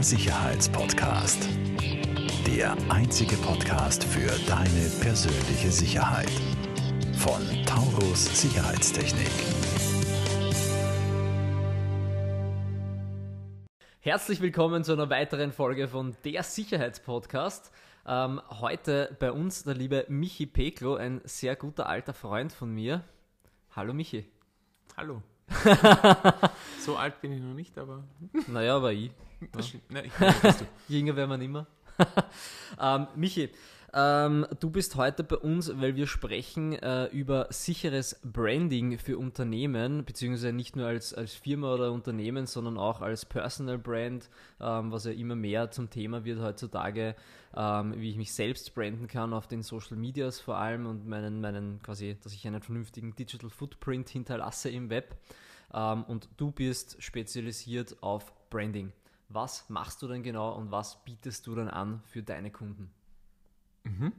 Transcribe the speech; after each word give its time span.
Der 0.00 0.06
Sicherheitspodcast. 0.06 1.46
Der 2.46 2.74
einzige 2.88 3.36
Podcast 3.36 4.02
für 4.02 4.30
deine 4.48 4.88
persönliche 5.02 5.70
Sicherheit. 5.70 6.30
Von 7.18 7.42
Taurus 7.66 8.40
Sicherheitstechnik. 8.40 9.28
Herzlich 14.00 14.40
willkommen 14.40 14.84
zu 14.84 14.94
einer 14.94 15.10
weiteren 15.10 15.52
Folge 15.52 15.86
von 15.86 16.16
Der 16.24 16.44
Sicherheitspodcast. 16.44 17.70
Ähm, 18.06 18.40
heute 18.48 19.14
bei 19.20 19.30
uns 19.30 19.64
der 19.64 19.74
liebe 19.74 20.06
Michi 20.08 20.46
Peklo, 20.46 20.94
ein 20.94 21.20
sehr 21.24 21.56
guter 21.56 21.90
alter 21.90 22.14
Freund 22.14 22.54
von 22.54 22.72
mir. 22.72 23.04
Hallo 23.76 23.92
Michi. 23.92 24.24
Hallo. 24.96 25.20
so 26.80 26.96
alt 26.96 27.20
bin 27.20 27.32
ich 27.32 27.42
noch 27.42 27.52
nicht, 27.52 27.76
aber. 27.76 28.04
Naja, 28.46 28.76
aber 28.76 28.94
ich. 28.94 29.10
Das 29.52 29.72
ja. 29.72 29.80
Nein, 29.88 30.04
ich. 30.06 30.54
Jünger 30.88 31.16
wir 31.16 31.36
nicht 31.36 31.50
mehr. 31.50 31.66
ähm, 32.80 33.06
Michi, 33.14 33.50
ähm, 33.92 34.46
du 34.60 34.70
bist 34.70 34.94
heute 34.94 35.24
bei 35.24 35.36
uns, 35.36 35.72
weil 35.80 35.96
wir 35.96 36.06
sprechen 36.06 36.74
äh, 36.74 37.06
über 37.06 37.48
sicheres 37.50 38.20
Branding 38.22 38.98
für 38.98 39.18
Unternehmen, 39.18 40.04
beziehungsweise 40.04 40.52
nicht 40.52 40.76
nur 40.76 40.86
als, 40.86 41.12
als 41.12 41.34
Firma 41.34 41.74
oder 41.74 41.90
Unternehmen, 41.90 42.46
sondern 42.46 42.78
auch 42.78 43.00
als 43.00 43.24
Personal 43.24 43.78
Brand, 43.78 44.30
ähm, 44.60 44.92
was 44.92 45.06
ja 45.06 45.12
immer 45.12 45.34
mehr 45.34 45.72
zum 45.72 45.90
Thema 45.90 46.24
wird 46.24 46.40
heutzutage, 46.40 47.16
ähm, 47.56 47.94
wie 47.96 48.10
ich 48.10 48.16
mich 48.16 48.32
selbst 48.32 48.74
branden 48.74 49.08
kann 49.08 49.32
auf 49.32 49.48
den 49.48 49.62
Social 49.62 49.96
Medias 49.96 50.38
vor 50.38 50.56
allem 50.56 50.86
und 50.86 51.06
meinen, 51.06 51.40
meinen 51.40 51.82
quasi, 51.82 52.16
dass 52.22 52.32
ich 52.32 52.46
einen 52.46 52.62
vernünftigen 52.62 53.16
Digital 53.16 53.50
Footprint 53.50 54.08
hinterlasse 54.08 54.70
im 54.70 54.88
Web. 54.88 55.16
Ähm, 55.74 56.04
und 56.04 56.28
du 56.36 56.52
bist 56.52 57.02
spezialisiert 57.02 57.96
auf 58.02 58.32
Branding. 58.50 58.92
Was 59.30 59.70
machst 59.70 60.02
du 60.02 60.08
denn 60.08 60.22
genau 60.22 60.52
und 60.52 60.72
was 60.72 61.04
bietest 61.04 61.46
du 61.46 61.54
dann 61.54 61.68
an 61.68 62.02
für 62.04 62.22
deine 62.22 62.50
Kunden? 62.50 62.90
Mhm. 63.84 64.12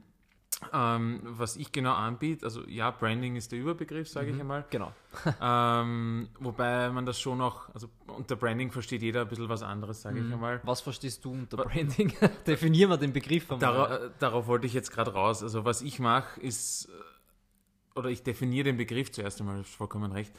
Ähm, 0.72 1.20
was 1.24 1.56
ich 1.56 1.72
genau 1.72 1.92
anbiete, 1.92 2.44
also 2.44 2.66
ja, 2.68 2.90
Branding 2.90 3.36
ist 3.36 3.52
der 3.52 3.58
Überbegriff, 3.58 4.08
sage 4.08 4.28
mhm. 4.28 4.34
ich 4.34 4.40
einmal. 4.40 4.64
Genau. 4.70 4.92
ähm, 5.40 6.28
wobei 6.38 6.88
man 6.90 7.04
das 7.04 7.20
schon 7.20 7.38
noch, 7.38 7.74
also 7.74 7.88
unter 8.06 8.36
Branding 8.36 8.70
versteht 8.70 9.02
jeder 9.02 9.22
ein 9.22 9.28
bisschen 9.28 9.48
was 9.48 9.62
anderes, 9.62 10.02
sage 10.02 10.20
mhm. 10.20 10.28
ich 10.28 10.32
einmal. 10.32 10.60
Was 10.64 10.80
verstehst 10.80 11.24
du 11.24 11.32
unter 11.32 11.58
Branding? 11.58 12.14
Definieren 12.46 12.90
wir 12.90 12.96
den 12.96 13.12
Begriff 13.12 13.50
einmal. 13.50 13.60
Dara 13.60 14.08
darauf 14.18 14.46
wollte 14.46 14.66
ich 14.66 14.72
jetzt 14.72 14.92
gerade 14.92 15.12
raus. 15.12 15.42
Also 15.42 15.64
was 15.64 15.82
ich 15.82 15.98
mache, 15.98 16.40
ist, 16.40 16.86
äh, 16.86 17.98
oder 17.98 18.08
ich 18.08 18.22
definiere 18.22 18.64
den 18.64 18.76
Begriff 18.76 19.10
zuerst 19.10 19.40
einmal, 19.40 19.56
du 19.56 19.62
hast 19.62 19.74
vollkommen 19.74 20.12
recht. 20.12 20.32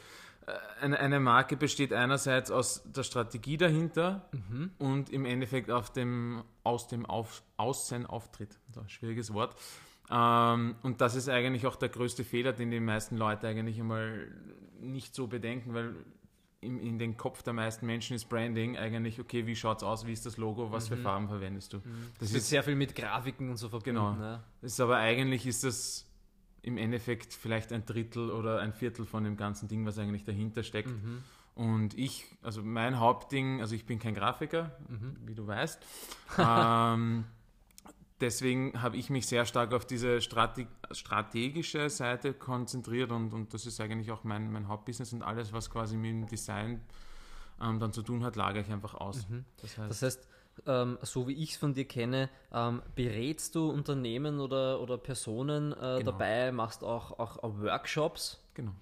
Eine, 0.80 0.98
eine, 0.98 1.20
Marke 1.20 1.56
besteht 1.56 1.92
einerseits 1.92 2.50
aus 2.50 2.82
der 2.84 3.02
Strategie 3.02 3.56
dahinter 3.56 4.28
mhm. 4.32 4.72
und 4.78 5.10
im 5.10 5.24
Endeffekt 5.24 5.70
auf 5.70 5.90
dem, 5.90 6.44
aus 6.62 6.86
dem 6.88 7.06
auf, 7.06 7.42
Außenauftritt. 7.56 8.58
So, 8.74 8.82
schwieriges 8.86 9.32
Wort. 9.32 9.56
Ähm, 10.10 10.74
und 10.82 11.00
das 11.00 11.14
ist 11.14 11.28
eigentlich 11.28 11.66
auch 11.66 11.76
der 11.76 11.88
größte 11.88 12.24
Fehler, 12.24 12.52
den 12.52 12.70
die 12.70 12.80
meisten 12.80 13.16
Leute 13.16 13.48
eigentlich 13.48 13.80
einmal 13.80 14.28
nicht 14.80 15.14
so 15.14 15.26
bedenken, 15.26 15.72
weil 15.72 15.94
in, 16.60 16.78
in 16.78 16.98
den 16.98 17.16
Kopf 17.16 17.42
der 17.42 17.52
meisten 17.52 17.86
Menschen 17.86 18.16
ist 18.16 18.26
Branding 18.28 18.76
eigentlich, 18.76 19.20
okay, 19.20 19.46
wie 19.46 19.54
schaut 19.54 19.78
es 19.78 19.82
aus, 19.82 20.06
wie 20.06 20.12
ist 20.12 20.26
das 20.26 20.36
Logo, 20.36 20.72
was 20.72 20.88
mhm. 20.88 20.96
für 20.96 21.02
Farben 21.02 21.28
verwendest 21.28 21.72
du. 21.72 21.78
Mhm. 21.78 21.82
Das, 22.18 22.30
das 22.30 22.38
ist 22.38 22.48
sehr 22.48 22.62
viel 22.62 22.74
mit 22.74 22.94
Grafiken 22.94 23.50
und 23.50 23.56
so 23.56 23.68
verbunden. 23.68 23.96
Genau. 23.96 24.12
Ne? 24.14 24.42
Ist 24.62 24.80
aber 24.80 24.96
eigentlich 24.96 25.46
ist 25.46 25.64
das 25.64 26.06
im 26.64 26.78
Endeffekt 26.78 27.34
vielleicht 27.34 27.72
ein 27.72 27.84
Drittel 27.84 28.30
oder 28.30 28.60
ein 28.60 28.72
Viertel 28.72 29.04
von 29.04 29.24
dem 29.24 29.36
ganzen 29.36 29.68
Ding, 29.68 29.84
was 29.84 29.98
eigentlich 29.98 30.24
dahinter 30.24 30.62
steckt. 30.62 30.90
Mhm. 30.90 31.22
Und 31.54 31.96
ich, 31.96 32.26
also 32.42 32.62
mein 32.62 32.98
Hauptding, 32.98 33.60
also 33.60 33.74
ich 33.74 33.86
bin 33.86 33.98
kein 33.98 34.14
Grafiker, 34.14 34.72
mhm. 34.88 35.16
wie 35.24 35.34
du 35.34 35.46
weißt. 35.46 35.80
ähm, 36.38 37.24
deswegen 38.20 38.80
habe 38.82 38.96
ich 38.96 39.10
mich 39.10 39.26
sehr 39.26 39.44
stark 39.44 39.72
auf 39.72 39.86
diese 39.86 40.20
Strate 40.20 40.66
strategische 40.90 41.90
Seite 41.90 42.32
konzentriert 42.32 43.12
und, 43.12 43.32
und 43.32 43.54
das 43.54 43.66
ist 43.66 43.80
eigentlich 43.80 44.10
auch 44.10 44.24
mein, 44.24 44.50
mein 44.50 44.68
Hauptbusiness 44.68 45.12
und 45.12 45.22
alles, 45.22 45.52
was 45.52 45.70
quasi 45.70 45.96
mit 45.96 46.10
dem 46.10 46.26
Design 46.26 46.80
ähm, 47.60 47.78
dann 47.78 47.92
zu 47.92 48.02
tun 48.02 48.24
hat, 48.24 48.36
lagere 48.36 48.62
ich 48.62 48.72
einfach 48.72 48.94
aus. 48.94 49.28
Mhm. 49.28 49.44
Das 49.60 49.78
heißt, 49.78 49.90
das 49.90 50.02
heißt 50.02 50.28
ähm, 50.66 50.98
so 51.02 51.28
wie 51.28 51.34
ich 51.34 51.52
es 51.52 51.56
von 51.56 51.74
dir 51.74 51.84
kenne, 51.84 52.30
ähm, 52.52 52.82
berätst 52.94 53.54
du 53.54 53.70
Unternehmen 53.70 54.40
oder, 54.40 54.80
oder 54.80 54.98
Personen 54.98 55.72
äh, 55.72 55.98
genau. 55.98 56.12
dabei, 56.12 56.52
machst 56.52 56.84
auch, 56.84 57.18
auch, 57.18 57.42
auch 57.42 57.58
Workshops. 57.60 58.40
Genau. 58.54 58.72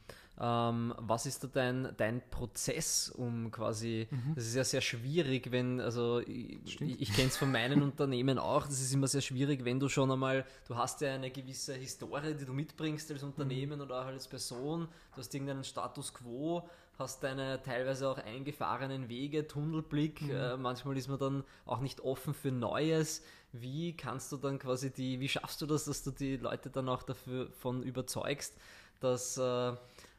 Ähm, 0.41 0.95
was 0.97 1.27
ist 1.27 1.45
da 1.45 1.49
dein, 1.49 1.95
dein 1.99 2.23
Prozess, 2.31 3.11
um 3.11 3.51
quasi, 3.51 4.09
mhm. 4.11 4.35
das 4.35 4.47
ist 4.47 4.55
ja 4.55 4.65
sehr 4.65 4.81
schwierig, 4.81 5.53
wenn, 5.53 5.79
also 5.79 6.21
ich, 6.21 6.81
ich 6.81 7.13
kenne 7.13 7.29
es 7.29 7.37
von 7.37 7.53
meinen 7.53 7.83
Unternehmen 7.83 8.39
auch, 8.39 8.67
das 8.67 8.81
ist 8.81 8.95
immer 8.95 9.09
sehr 9.09 9.21
schwierig, 9.21 9.65
wenn 9.65 9.79
du 9.79 9.89
schon 9.89 10.11
einmal, 10.11 10.47
du 10.67 10.77
hast 10.77 11.03
ja 11.03 11.15
eine 11.15 11.31
gewisse 11.31 11.75
Historie, 11.75 12.35
die 12.35 12.47
du 12.47 12.55
mitbringst 12.55 13.11
als 13.13 13.23
Unternehmen 13.23 13.77
mhm. 13.79 13.85
oder 13.85 14.01
auch 14.01 14.07
als 14.07 14.27
Person, 14.27 14.89
du 15.13 15.19
hast 15.19 15.33
irgendeinen 15.35 15.65
Status 15.65 16.15
quo, 16.15 16.69
hast 16.99 17.23
deine 17.23 17.63
teilweise 17.63 18.09
auch 18.09 18.19
eingefahrenen 18.19 19.09
Wege, 19.09 19.47
Tunnelblick, 19.47 20.23
mhm. 20.23 20.31
äh, 20.31 20.57
manchmal 20.57 20.97
ist 20.97 21.09
man 21.09 21.19
dann 21.19 21.45
auch 21.67 21.81
nicht 21.81 22.01
offen 22.01 22.35
für 22.35 22.53
Neues. 22.53 23.23
Wie 23.53 23.97
kannst 23.97 24.33
du 24.33 24.37
dann 24.37 24.59
quasi 24.59 24.91
die, 24.91 25.21
wie 25.21 25.29
schaffst 25.29 25.61
du 25.61 25.67
das, 25.67 25.85
dass 25.85 26.03
du 26.03 26.11
die 26.11 26.37
Leute 26.37 26.71
dann 26.71 26.89
auch 26.89 27.03
davon 27.03 27.83
überzeugst, 27.83 28.57
dass 29.01 29.37
äh, 29.37 29.73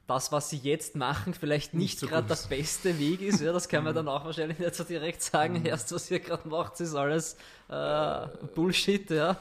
das, 0.07 0.31
was 0.31 0.49
sie 0.49 0.57
jetzt 0.57 0.95
machen, 0.95 1.33
vielleicht 1.33 1.73
nicht, 1.73 2.01
nicht 2.01 2.11
gerade 2.11 2.27
der 2.27 2.55
beste 2.55 2.99
Weg 2.99 3.21
ist. 3.21 3.41
Ja, 3.41 3.53
das 3.53 3.69
kann 3.69 3.83
man 3.83 3.93
mhm. 3.93 3.97
dann 3.97 4.07
auch 4.09 4.25
wahrscheinlich 4.25 4.59
nicht 4.59 4.75
so 4.75 4.83
direkt 4.83 5.21
sagen. 5.21 5.59
Mhm. 5.59 5.65
Erst, 5.65 5.91
was 5.93 6.11
ihr 6.11 6.19
gerade 6.19 6.47
macht, 6.47 6.79
ist 6.81 6.93
alles 6.93 7.37
äh, 7.69 8.27
Bullshit. 8.53 9.09
Ja. 9.09 9.37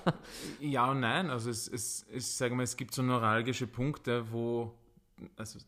ja 0.61 0.91
und 0.91 1.01
nein. 1.01 1.31
Also 1.31 1.51
es, 1.51 1.67
es, 1.69 2.07
es, 2.13 2.39
sagen 2.39 2.57
wir, 2.57 2.63
es 2.63 2.77
gibt 2.77 2.95
so 2.95 3.03
neuralgische 3.03 3.67
Punkte, 3.67 4.31
wo 4.31 4.73
also 5.37 5.59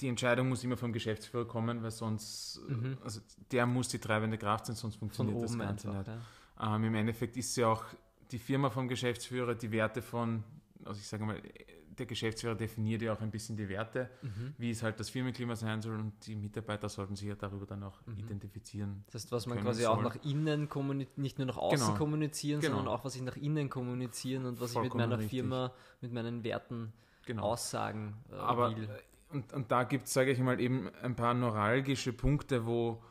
die 0.00 0.08
Entscheidung 0.08 0.48
muss 0.48 0.64
immer 0.64 0.76
vom 0.76 0.92
Geschäftsführer 0.92 1.46
kommen, 1.46 1.82
weil 1.82 1.90
sonst, 1.90 2.60
mhm. 2.68 2.98
also 3.02 3.20
der 3.50 3.66
muss 3.66 3.88
die 3.88 3.98
treibende 3.98 4.38
Kraft 4.38 4.66
sein, 4.66 4.76
sonst 4.76 4.96
funktioniert 4.96 5.42
das 5.42 5.56
Ganze 5.58 5.90
einfach, 5.90 6.06
nicht. 6.06 6.20
Ja. 6.58 6.76
Ähm, 6.76 6.84
Im 6.84 6.94
Endeffekt 6.94 7.36
ist 7.36 7.56
ja 7.56 7.68
auch 7.68 7.84
die 8.30 8.38
Firma 8.38 8.70
vom 8.70 8.88
Geschäftsführer, 8.88 9.54
die 9.54 9.70
Werte 9.70 10.02
von, 10.02 10.42
also 10.84 10.98
ich 10.98 11.06
sage 11.06 11.24
mal, 11.24 11.40
der 11.98 12.06
Geschäftsführer 12.06 12.54
definiert 12.54 13.02
ja 13.02 13.12
auch 13.12 13.20
ein 13.20 13.30
bisschen 13.30 13.56
die 13.56 13.68
Werte, 13.68 14.10
mhm. 14.22 14.54
wie 14.58 14.70
es 14.70 14.82
halt 14.82 14.98
das 14.98 15.10
Firmenklima 15.10 15.56
sein 15.56 15.80
soll 15.80 15.98
und 15.98 16.26
die 16.26 16.34
Mitarbeiter 16.34 16.88
sollten 16.88 17.16
sich 17.16 17.28
ja 17.28 17.34
darüber 17.34 17.66
dann 17.66 17.82
auch 17.82 18.00
mhm. 18.06 18.18
identifizieren. 18.18 19.04
Das 19.06 19.22
heißt, 19.22 19.32
was 19.32 19.46
man 19.46 19.60
quasi 19.60 19.82
soll. 19.82 19.92
auch 19.92 20.02
nach 20.02 20.16
innen 20.24 20.68
kommunizieren, 20.68 21.22
nicht 21.22 21.38
nur 21.38 21.46
nach 21.46 21.56
außen 21.56 21.86
genau. 21.86 21.98
kommunizieren, 21.98 22.60
genau. 22.60 22.76
sondern 22.76 22.94
auch 22.94 23.04
was 23.04 23.16
ich 23.16 23.22
nach 23.22 23.36
innen 23.36 23.70
kommunizieren 23.70 24.46
und 24.46 24.60
was 24.60 24.72
Vollkommen 24.72 24.86
ich 24.86 24.94
mit 24.94 25.10
meiner 25.10 25.18
richtig. 25.22 25.40
Firma, 25.40 25.72
mit 26.00 26.12
meinen 26.12 26.44
Werten 26.44 26.92
genau. 27.26 27.42
aussagen 27.42 28.14
äh, 28.30 28.36
Aber, 28.36 28.76
will. 28.76 28.88
Und, 29.32 29.52
und 29.52 29.70
da 29.70 29.84
gibt 29.84 30.06
es, 30.06 30.12
sage 30.12 30.30
ich 30.30 30.38
mal, 30.38 30.60
eben 30.60 30.90
ein 31.02 31.16
paar 31.16 31.34
neuralgische 31.34 32.12
Punkte, 32.12 32.66
wo 32.66 33.02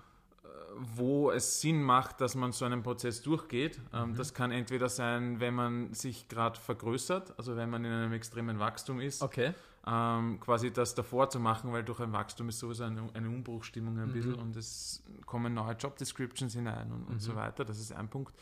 wo 0.95 1.31
es 1.31 1.61
Sinn 1.61 1.83
macht, 1.83 2.21
dass 2.21 2.35
man 2.35 2.51
so 2.51 2.65
einen 2.65 2.83
Prozess 2.83 3.21
durchgeht. 3.21 3.79
Ähm, 3.93 4.11
mhm. 4.11 4.15
Das 4.15 4.33
kann 4.33 4.51
entweder 4.51 4.89
sein, 4.89 5.39
wenn 5.39 5.53
man 5.53 5.93
sich 5.93 6.27
gerade 6.27 6.59
vergrößert, 6.59 7.37
also 7.37 7.55
wenn 7.55 7.69
man 7.69 7.85
in 7.85 7.91
einem 7.91 8.13
extremen 8.13 8.59
Wachstum 8.59 8.99
ist. 8.99 9.21
Okay. 9.21 9.53
Ähm, 9.85 10.39
quasi 10.39 10.71
das 10.71 10.95
davor 10.95 11.29
zu 11.29 11.39
machen, 11.39 11.73
weil 11.73 11.83
durch 11.83 11.99
ein 11.99 12.13
Wachstum 12.13 12.47
ist 12.49 12.59
sowieso 12.59 12.85
eine, 12.85 13.09
eine 13.13 13.27
Umbruchstimmung 13.27 13.99
ein 13.99 14.09
mhm. 14.09 14.13
bisschen 14.13 14.35
und 14.35 14.55
es 14.55 15.03
kommen 15.25 15.53
neue 15.53 15.73
Job 15.73 15.97
Descriptions 15.97 16.53
hinein 16.53 16.91
und, 16.91 17.03
und 17.03 17.21
so 17.21 17.33
mhm. 17.33 17.37
weiter. 17.37 17.65
Das 17.65 17.79
ist 17.79 17.91
ein 17.91 18.07
Punkt. 18.07 18.33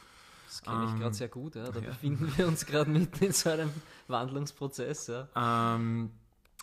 Das 0.52 0.62
kenne 0.64 0.84
ich 0.84 0.92
ähm, 0.92 1.00
gerade 1.00 1.16
sehr 1.16 1.30
gut. 1.30 1.56
Ja. 1.56 1.72
Da 1.72 1.80
ja. 1.80 1.88
befinden 1.88 2.32
wir 2.36 2.46
uns 2.46 2.66
gerade 2.66 2.90
mitten 2.90 3.24
in 3.24 3.32
so 3.32 3.50
einem 3.50 3.72
Wandlungsprozess. 4.10 5.08
Ja. 5.08 5.28
Ähm, 5.36 6.12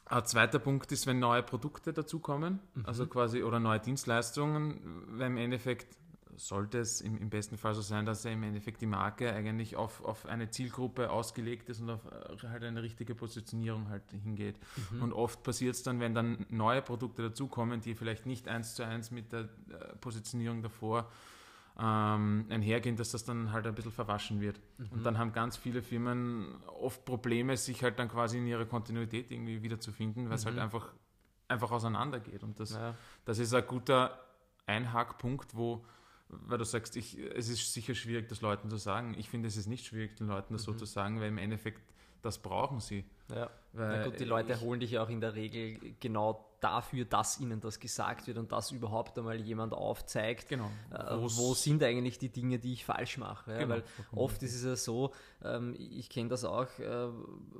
ein 0.04 0.24
zweiter 0.26 0.58
Punkt 0.58 0.92
ist, 0.92 1.06
wenn 1.06 1.18
neue 1.18 1.42
Produkte 1.42 1.94
dazukommen, 1.94 2.60
mhm. 2.74 2.84
also 2.84 3.06
quasi 3.06 3.42
oder 3.42 3.60
neue 3.60 3.80
Dienstleistungen, 3.80 5.06
weil 5.18 5.28
im 5.28 5.38
Endeffekt 5.38 5.96
sollte 6.36 6.78
es 6.78 7.00
im, 7.00 7.16
im, 7.16 7.30
besten 7.30 7.56
Fall 7.56 7.74
so 7.74 7.80
sein, 7.80 8.04
dass 8.04 8.24
ja 8.24 8.30
im 8.30 8.42
Endeffekt 8.42 8.80
die 8.82 8.86
Marke 8.86 9.32
eigentlich 9.32 9.74
auf, 9.74 10.04
auf 10.04 10.26
eine 10.26 10.50
Zielgruppe 10.50 11.10
ausgelegt 11.10 11.68
ist 11.70 11.80
und 11.80 11.90
auf 11.90 12.04
äh, 12.06 12.46
halt 12.48 12.62
eine 12.64 12.82
richtige 12.82 13.14
Positionierung 13.14 13.88
halt 13.88 14.04
hingeht. 14.22 14.56
Mhm. 14.92 15.02
Und 15.02 15.12
oft 15.14 15.42
passiert 15.42 15.74
es 15.74 15.82
dann, 15.82 15.98
wenn 15.98 16.14
dann 16.14 16.46
neue 16.50 16.82
Produkte 16.82 17.22
dazukommen, 17.22 17.80
die 17.80 17.94
vielleicht 17.94 18.26
nicht 18.26 18.48
eins 18.48 18.74
zu 18.74 18.84
eins 18.84 19.10
mit 19.10 19.32
der 19.32 19.40
äh, 19.40 19.46
Positionierung 20.00 20.62
davor 20.62 21.10
ähm, 21.80 22.46
einhergehen, 22.48 22.96
dass 22.96 23.12
das 23.12 23.24
dann 23.24 23.52
halt 23.52 23.66
ein 23.66 23.74
bisschen 23.74 23.92
verwaschen 23.92 24.40
wird. 24.40 24.60
Mhm. 24.78 24.86
Und 24.90 25.04
dann 25.04 25.16
haben 25.18 25.32
ganz 25.32 25.56
viele 25.56 25.80
Firmen 25.80 26.56
oft 26.66 27.04
Probleme, 27.04 27.56
sich 27.56 27.82
halt 27.84 27.98
dann 27.98 28.08
quasi 28.08 28.38
in 28.38 28.46
ihrer 28.46 28.64
Kontinuität 28.64 29.30
irgendwie 29.30 29.62
wiederzufinden, 29.62 30.24
weil 30.24 30.30
mhm. 30.30 30.34
es 30.34 30.44
halt 30.44 30.56
mhm. 30.56 30.62
einfach, 30.62 30.92
einfach 31.46 31.70
auseinandergeht. 31.70 32.42
Und 32.42 32.58
das, 32.58 32.72
ja. 32.72 32.94
das 33.24 33.38
ist 33.38 33.54
ein 33.54 33.64
guter 33.66 34.18
Einhackpunkt, 34.66 35.56
wo, 35.56 35.84
weil 36.28 36.58
du 36.58 36.64
sagst, 36.64 36.96
ich, 36.96 37.16
es 37.16 37.48
ist 37.48 37.72
sicher 37.72 37.94
schwierig, 37.94 38.28
das 38.28 38.40
Leuten 38.40 38.68
zu 38.70 38.76
sagen. 38.76 39.14
Ich 39.16 39.30
finde, 39.30 39.46
es 39.46 39.56
ist 39.56 39.68
nicht 39.68 39.86
schwierig, 39.86 40.16
den 40.16 40.26
Leuten 40.26 40.54
das 40.54 40.66
mhm. 40.66 40.72
so 40.72 40.78
zu 40.78 40.84
sagen, 40.84 41.20
weil 41.20 41.28
im 41.28 41.38
Endeffekt, 41.38 41.82
das 42.22 42.42
brauchen 42.42 42.80
sie. 42.80 43.04
Ja. 43.34 43.50
Weil, 43.72 44.04
gut, 44.04 44.18
die 44.18 44.24
Leute 44.24 44.60
holen 44.60 44.80
dich 44.80 44.92
ja 44.92 45.02
auch 45.02 45.08
in 45.08 45.20
der 45.20 45.34
Regel 45.34 45.78
genau 46.00 46.48
dafür, 46.60 47.04
dass 47.04 47.38
ihnen 47.38 47.60
das 47.60 47.78
gesagt 47.78 48.26
wird 48.26 48.38
und 48.38 48.50
dass 48.50 48.72
überhaupt 48.72 49.16
einmal 49.18 49.40
jemand 49.40 49.72
aufzeigt, 49.72 50.48
genau. 50.48 50.70
äh, 50.90 51.16
wo 51.16 51.54
sind 51.54 51.82
eigentlich 51.82 52.18
die 52.18 52.30
Dinge, 52.30 52.58
die 52.58 52.72
ich 52.72 52.84
falsch 52.84 53.18
mache. 53.18 53.52
Ja? 53.52 53.58
Genau. 53.58 53.74
Weil 53.74 53.84
oft 54.12 54.42
ist 54.42 54.56
es 54.56 54.64
ja 54.64 54.74
so, 54.74 55.12
ähm, 55.44 55.76
ich 55.78 56.10
kenne 56.10 56.28
das 56.28 56.44
auch 56.44 56.66
äh, 56.78 57.08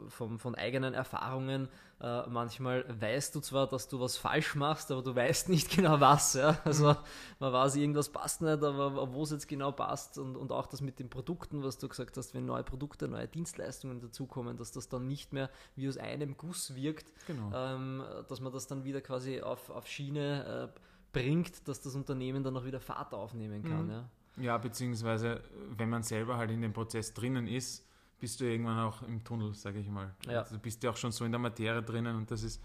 vom, 0.09 0.39
von 0.39 0.55
eigenen 0.57 0.95
Erfahrungen, 0.95 1.69
äh, 2.01 2.29
manchmal 2.29 2.85
weißt 3.01 3.35
du 3.35 3.41
zwar, 3.41 3.67
dass 3.67 3.89
du 3.89 3.99
was 3.99 4.17
falsch 4.17 4.55
machst, 4.55 4.91
aber 4.93 5.03
du 5.03 5.15
weißt 5.15 5.49
nicht 5.49 5.71
genau 5.77 6.01
was. 6.01 6.35
Ja? 6.35 6.59
Also 6.65 6.97
man 7.39 7.53
weiß, 7.53 7.77
irgendwas 7.77 8.09
passt 8.09 8.41
nicht, 8.41 8.63
aber 8.63 9.13
wo 9.13 9.23
es 9.23 9.31
jetzt 9.31 9.49
genau 9.49 9.73
passt 9.73 10.19
und, 10.19 10.37
und 10.37 10.51
auch 10.51 10.67
das 10.67 10.81
mit 10.81 10.99
den 10.99 11.11
Produkten, 11.11 11.63
was 11.63 11.79
du 11.79 11.89
gesagt 11.89 12.17
hast, 12.17 12.35
wenn 12.35 12.47
neue 12.47 12.65
Produkte, 12.65 13.09
neue 13.09 13.29
Dienstleistungen 13.29 14.01
dazukommen, 14.01 14.57
dass 14.57 14.73
das 14.73 14.89
dann 14.89 15.07
nicht 15.07 15.33
mehr 15.33 15.51
wie 15.77 15.89
aus 15.89 15.97
einem 15.97 16.37
Guss 16.37 16.75
wirkt, 16.75 17.13
genau. 17.27 17.51
ähm, 17.55 18.03
dass 18.29 18.41
man 18.41 18.53
das 18.53 18.67
dann 18.67 18.85
wieder 18.85 19.01
quasi 19.01 19.41
auf, 19.41 19.71
auf 19.71 19.87
Schiene 19.87 20.73
äh, 20.75 20.81
bringt, 21.13 21.67
dass 21.69 21.81
das 21.81 21.95
Unternehmen 21.95 22.43
dann 22.43 22.57
auch 22.57 22.65
wieder 22.65 22.81
Fahrt 22.81 23.15
aufnehmen 23.15 23.63
kann. 23.63 23.87
Mhm. 23.87 23.91
Ja? 23.91 24.09
ja, 24.41 24.59
beziehungsweise 24.59 25.43
wenn 25.77 25.89
man 25.89 26.03
selber 26.03 26.37
halt 26.37 26.51
in 26.51 26.63
dem 26.63 26.73
Prozess 26.73 27.13
drinnen 27.15 27.47
ist, 27.47 27.87
bist 28.21 28.41
du 28.41 28.45
irgendwann 28.45 28.79
auch 28.81 29.03
im 29.03 29.23
Tunnel, 29.23 29.55
sage 29.55 29.79
ich 29.79 29.89
mal. 29.89 30.15
Ja. 30.27 30.41
Also 30.41 30.57
du 30.57 30.61
bist 30.61 30.83
ja 30.83 30.91
auch 30.91 30.97
schon 30.97 31.13
so 31.13 31.25
in 31.25 31.31
der 31.31 31.39
Materie 31.39 31.83
drinnen 31.83 32.17
und 32.17 32.31
das 32.31 32.43
ist, 32.43 32.61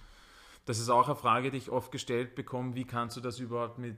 das 0.66 0.80
ist 0.80 0.90
auch 0.90 1.08
eine 1.08 1.16
Frage, 1.16 1.52
die 1.52 1.58
ich 1.58 1.70
oft 1.70 1.92
gestellt 1.92 2.36
bekomme, 2.36 2.76
wie 2.76 2.86
kannst 2.86 3.18
du 3.18 3.22
das 3.22 3.40
überhaupt 3.40 3.80
mit 3.80 3.98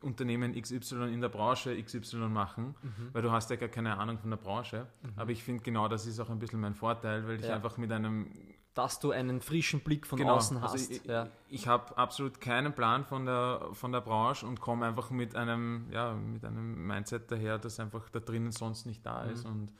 Unternehmen 0.00 0.60
XY 0.60 1.12
in 1.12 1.20
der 1.20 1.28
Branche 1.28 1.80
XY 1.82 2.28
machen, 2.28 2.76
mhm. 2.82 3.08
weil 3.12 3.22
du 3.22 3.32
hast 3.32 3.50
ja 3.50 3.56
gar 3.56 3.68
keine 3.68 3.98
Ahnung 3.98 4.18
von 4.18 4.30
der 4.30 4.36
Branche. 4.36 4.86
Mhm. 5.02 5.12
Aber 5.16 5.30
ich 5.30 5.42
finde 5.42 5.62
genau 5.62 5.88
das 5.88 6.06
ist 6.06 6.20
auch 6.20 6.30
ein 6.30 6.38
bisschen 6.38 6.60
mein 6.60 6.74
Vorteil, 6.74 7.26
weil 7.26 7.40
ich 7.40 7.46
ja. 7.46 7.54
einfach 7.54 7.76
mit 7.76 7.90
einem 7.90 8.30
dass 8.74 9.00
du 9.00 9.10
einen 9.10 9.40
frischen 9.40 9.80
Blick 9.80 10.06
von 10.06 10.18
genau, 10.18 10.36
außen 10.36 10.58
also 10.58 10.66
hast. 10.66 10.72
Also 10.74 10.92
ich, 10.92 11.04
ja. 11.04 11.26
ich 11.48 11.66
habe 11.66 11.98
absolut 11.98 12.40
keinen 12.40 12.72
Plan 12.72 13.04
von 13.04 13.26
der, 13.26 13.70
von 13.72 13.90
der 13.90 14.00
Branche 14.00 14.46
und 14.46 14.60
komme 14.60 14.86
einfach 14.86 15.10
mit 15.10 15.34
einem, 15.34 15.88
ja, 15.90 16.14
mit 16.14 16.44
einem 16.44 16.86
Mindset 16.86 17.28
daher, 17.32 17.58
das 17.58 17.80
einfach 17.80 18.08
da 18.10 18.20
drinnen 18.20 18.52
sonst 18.52 18.86
nicht 18.86 19.04
da 19.04 19.24
ist. 19.24 19.44
Mhm. 19.48 19.52
Und 19.52 19.72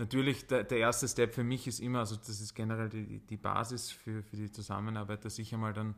natürlich 0.00 0.46
der, 0.46 0.64
der 0.64 0.78
erste 0.78 1.06
Step 1.06 1.34
für 1.34 1.44
mich 1.44 1.68
ist 1.68 1.78
immer, 1.78 2.00
also 2.00 2.16
das 2.16 2.40
ist 2.40 2.54
generell 2.54 2.88
die, 2.88 3.20
die 3.20 3.36
Basis 3.36 3.90
für, 3.92 4.22
für 4.22 4.36
die 4.36 4.50
Zusammenarbeit, 4.50 5.24
dass 5.24 5.38
ich 5.38 5.54
einmal 5.54 5.72
dann 5.72 5.94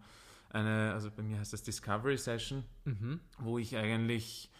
eine, 0.50 0.92
also 0.92 1.10
bei 1.10 1.22
mir 1.22 1.38
heißt 1.38 1.52
das 1.54 1.62
Discovery 1.62 2.18
Session, 2.18 2.64
mhm. 2.84 3.20
wo 3.38 3.58
ich 3.58 3.76
eigentlich 3.76 4.50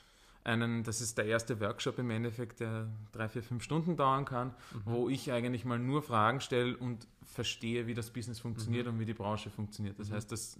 einen, 0.45 0.83
das 0.83 1.01
ist 1.01 1.19
der 1.19 1.27
erste 1.27 1.61
Workshop 1.61 1.99
im 1.99 2.11
Endeffekt, 2.11 2.61
der 2.61 2.89
drei, 3.13 3.29
vier, 3.29 3.43
fünf 3.43 3.63
Stunden 3.63 3.97
dauern 3.97 4.25
kann, 4.25 4.49
mhm. 4.49 4.81
wo 4.85 5.09
ich 5.09 5.31
eigentlich 5.31 5.65
mal 5.65 5.79
nur 5.79 6.03
Fragen 6.03 6.41
stelle 6.41 6.77
und 6.77 7.07
verstehe, 7.25 7.87
wie 7.87 7.95
das 7.95 8.11
Business 8.11 8.41
funktioniert 8.41 8.87
mhm. 8.87 8.95
und 8.95 9.01
wie 9.01 9.05
die 9.05 9.15
Branche 9.15 9.51
funktioniert. 9.51 9.99
Das 9.99 10.09
mhm. 10.09 10.15
heißt, 10.15 10.33
dass 10.33 10.59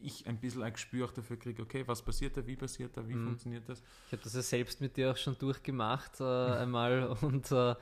ich 0.00 0.26
ein 0.26 0.38
bisschen 0.38 0.62
ein 0.62 0.72
Gespür 0.72 1.08
dafür 1.14 1.36
kriege, 1.36 1.62
okay, 1.62 1.84
was 1.86 2.02
passiert 2.02 2.36
da, 2.36 2.46
wie 2.46 2.56
passiert 2.56 2.96
da, 2.96 3.06
wie 3.08 3.14
mhm. 3.14 3.24
funktioniert 3.24 3.68
das. 3.68 3.82
Ich 4.06 4.12
habe 4.12 4.22
das 4.22 4.34
ja 4.34 4.42
selbst 4.42 4.80
mit 4.80 4.96
dir 4.96 5.12
auch 5.12 5.16
schon 5.16 5.36
durchgemacht 5.38 6.20
äh, 6.20 6.24
einmal 6.24 7.16
und 7.22 7.50
äh, 7.52 7.74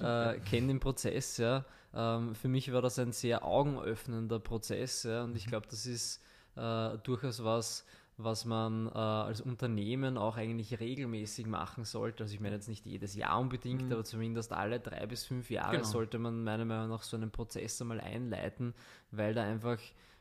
äh, 0.00 0.38
kenne 0.40 0.68
den 0.68 0.80
Prozess. 0.80 1.36
Ja. 1.38 1.64
Ähm, 1.94 2.34
für 2.34 2.48
mich 2.48 2.72
war 2.72 2.82
das 2.82 2.98
ein 2.98 3.12
sehr 3.12 3.44
augenöffnender 3.44 4.38
Prozess 4.38 5.04
ja, 5.04 5.24
und 5.24 5.36
ich 5.36 5.46
mhm. 5.46 5.50
glaube, 5.50 5.66
das 5.70 5.86
ist 5.86 6.22
äh, 6.56 6.98
durchaus 6.98 7.42
was, 7.44 7.84
was 8.18 8.44
man 8.44 8.86
äh, 8.88 8.98
als 8.98 9.40
Unternehmen 9.40 10.16
auch 10.16 10.36
eigentlich 10.36 10.80
regelmäßig 10.80 11.46
machen 11.46 11.84
sollte. 11.84 12.24
Also 12.24 12.34
ich 12.34 12.40
meine 12.40 12.54
jetzt 12.54 12.68
nicht 12.68 12.86
jedes 12.86 13.14
Jahr 13.14 13.38
unbedingt, 13.38 13.86
mhm. 13.86 13.92
aber 13.92 14.04
zumindest 14.04 14.52
alle 14.52 14.80
drei 14.80 15.06
bis 15.06 15.24
fünf 15.24 15.50
Jahre 15.50 15.76
genau. 15.76 15.88
sollte 15.88 16.18
man 16.18 16.42
meiner 16.42 16.64
Meinung 16.64 16.88
nach 16.88 17.02
so 17.02 17.16
einen 17.16 17.30
Prozess 17.30 17.80
einmal 17.80 18.00
einleiten, 18.00 18.74
weil 19.10 19.34
da 19.34 19.42
einfach 19.42 19.78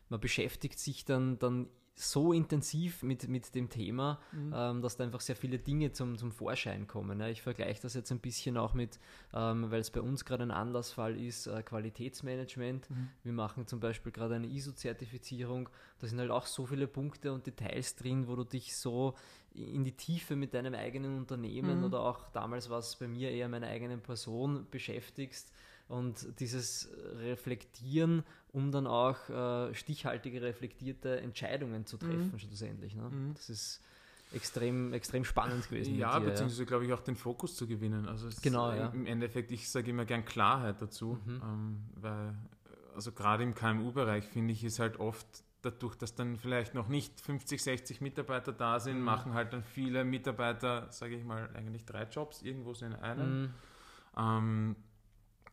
man 0.10 0.20
beschäftigt 0.20 0.80
sich 0.80 1.06
dann, 1.06 1.40
dann 1.40 1.68
so 1.96 2.34
intensiv 2.34 3.04
mit, 3.04 3.30
mit 3.30 3.56
dem 3.56 3.70
Thema, 3.70 4.20
mhm. 4.34 4.54
ähm, 4.54 4.82
dass 4.82 4.98
da 4.98 5.06
einfach 5.06 5.22
sehr 5.22 5.36
viele 5.36 5.60
Dinge 5.60 5.94
zum, 5.94 6.18
zum 6.18 6.32
Vorschein 6.32 6.88
kommen. 6.88 7.22
Ja. 7.22 7.30
Ich 7.30 7.42
vergleiche 7.42 7.82
das 7.82 7.94
jetzt 7.94 8.12
ein 8.12 8.20
bisschen 8.20 8.58
auch 8.58 8.74
mit, 8.74 9.00
ähm, 9.34 9.72
weil 9.72 9.80
es 9.80 9.92
bei 9.92 10.02
uns 10.02 10.26
gerade 10.26 10.44
ein 10.44 10.52
Anlassfall 10.52 11.18
ist, 11.20 11.48
äh, 11.48 11.64
Qualitätsmanagement. 11.64 12.90
Mhm. 12.90 13.10
Wir 13.24 13.32
machen 13.32 13.66
zum 13.66 13.80
Beispiel 13.80 14.12
gerade 14.12 14.36
eine 14.36 14.48
ISO-Zertifizierung. 14.48 15.70
Da 16.00 16.08
sind 16.08 16.20
halt 16.20 16.32
auch 16.32 16.46
so 16.46 16.66
viele 16.66 16.88
Punkte 16.88 17.32
und 17.32 17.48
Details 17.48 17.96
drin, 17.96 18.28
wo 18.28 18.36
du 18.36 18.44
dich 18.44 18.76
so 18.76 19.16
in 19.54 19.86
die 19.86 19.96
Tiefe 19.96 20.36
mit 20.36 20.54
deinem 20.54 20.74
eigenen 20.74 21.18
Unternehmen 21.18 21.80
mhm. 21.80 21.86
oder 21.86 22.02
auch 22.02 22.28
damals 22.32 22.70
war 22.70 22.80
es 22.80 22.98
bei 22.98 23.08
mir 23.08 23.32
eher 23.32 23.48
meiner 23.48 23.68
eigenen 23.68 24.02
Person 24.02 24.68
beschäftigst 24.70 25.54
und 25.88 26.40
dieses 26.40 26.90
Reflektieren, 27.20 28.24
um 28.52 28.72
dann 28.72 28.88
auch 28.88 29.30
äh, 29.30 29.74
stichhaltige, 29.74 30.42
reflektierte 30.42 31.20
Entscheidungen 31.20 31.86
zu 31.86 31.98
treffen, 31.98 32.32
mhm. 32.32 32.40
schlussendlich. 32.40 32.96
Ne? 32.96 33.10
Mhm. 33.10 33.34
Das 33.34 33.50
ist 33.50 33.82
extrem, 34.34 34.94
extrem 34.94 35.24
spannend 35.26 35.70
gewesen. 35.70 35.96
Ja, 35.96 36.20
dir, 36.20 36.26
beziehungsweise 36.26 36.64
ja. 36.64 36.68
glaube 36.68 36.86
ich 36.86 36.94
auch 36.94 37.02
den 37.02 37.16
Fokus 37.16 37.56
zu 37.56 37.68
gewinnen. 37.68 38.08
Also 38.08 38.30
genau, 38.42 38.72
ja. 38.72 38.88
im 38.88 39.06
Endeffekt, 39.06 39.52
ich 39.52 39.70
sage 39.70 39.92
immer 39.92 40.06
gern 40.06 40.26
Klarheit 40.26 40.82
dazu, 40.82 41.20
mhm. 41.26 41.42
ähm, 41.44 41.80
weil 41.96 42.36
also 42.96 43.12
gerade 43.12 43.44
im 43.44 43.54
KMU-Bereich 43.54 44.26
finde 44.26 44.54
ich 44.54 44.64
ist 44.64 44.80
halt 44.80 45.00
oft 45.00 45.28
dadurch, 45.62 45.96
dass 45.96 46.16
dann 46.16 46.38
vielleicht 46.38 46.76
noch 46.76 46.88
nicht 46.88 47.20
50, 47.20 47.62
60 47.62 48.02
Mitarbeiter 48.02 48.54
da 48.54 48.80
sind, 48.80 49.00
mhm. 49.00 49.04
machen 49.04 49.34
halt 49.34 49.52
dann 49.54 49.64
viele 49.64 50.06
Mitarbeiter, 50.06 50.92
sage 50.92 51.16
ich 51.16 51.24
mal, 51.24 51.50
eigentlich 51.56 51.86
drei 51.86 52.04
Jobs 52.04 52.42
irgendwo 52.42 52.74
so 52.74 52.86
in 52.86 52.94
einem. 52.94 53.42
Mhm. 53.42 53.54
Ähm, 54.18 54.76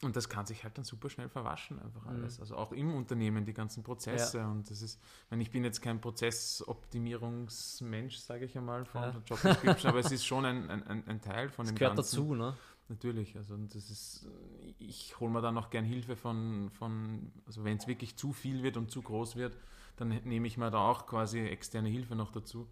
und 0.02 0.16
das 0.16 0.28
kann 0.28 0.46
sich 0.46 0.64
halt 0.64 0.76
dann 0.76 0.84
super 0.84 1.08
schnell 1.08 1.28
verwaschen, 1.28 1.78
einfach 1.80 2.02
mhm. 2.02 2.10
alles. 2.10 2.38
Mhm. 2.38 2.42
Also 2.42 2.56
auch 2.56 2.72
im 2.72 2.92
Unternehmen, 2.94 3.44
die 3.44 3.54
ganzen 3.54 3.84
Prozesse. 3.84 4.38
Ja. 4.38 4.50
Und 4.50 4.68
das 4.70 4.82
ist, 4.82 5.00
wenn 5.30 5.40
ich 5.40 5.52
bin 5.52 5.62
jetzt 5.64 5.80
kein 5.80 6.00
Prozessoptimierungsmensch, 6.00 8.16
sage 8.16 8.46
ich 8.46 8.58
einmal, 8.58 8.84
von 8.84 9.02
ja. 9.02 9.14
Job 9.26 9.40
Description, 9.40 9.90
aber 9.90 10.00
es 10.00 10.10
ist 10.12 10.26
schon 10.26 10.44
ein, 10.44 10.68
ein, 10.70 11.04
ein 11.06 11.20
Teil 11.20 11.48
von 11.48 11.64
das 11.64 11.72
dem 11.72 11.78
gehört 11.78 11.96
Ganzen. 11.96 12.16
dazu, 12.16 12.34
ne? 12.34 12.56
Natürlich, 12.88 13.36
also 13.36 13.56
das 13.56 13.90
ist, 13.90 14.26
ich 14.78 15.20
hole 15.20 15.30
mir 15.30 15.40
dann 15.40 15.56
auch 15.56 15.70
gern 15.70 15.84
Hilfe 15.84 16.16
von, 16.16 16.68
von 16.70 17.30
also 17.46 17.62
wenn 17.64 17.76
es 17.78 17.86
wirklich 17.86 18.16
zu 18.16 18.32
viel 18.32 18.64
wird 18.64 18.76
und 18.76 18.90
zu 18.90 19.02
groß 19.02 19.36
wird, 19.36 19.56
dann 19.96 20.08
nehme 20.24 20.48
ich 20.48 20.58
mir 20.58 20.70
da 20.70 20.78
auch 20.78 21.06
quasi 21.06 21.40
externe 21.40 21.88
Hilfe 21.88 22.16
noch 22.16 22.32
dazu. 22.32 22.68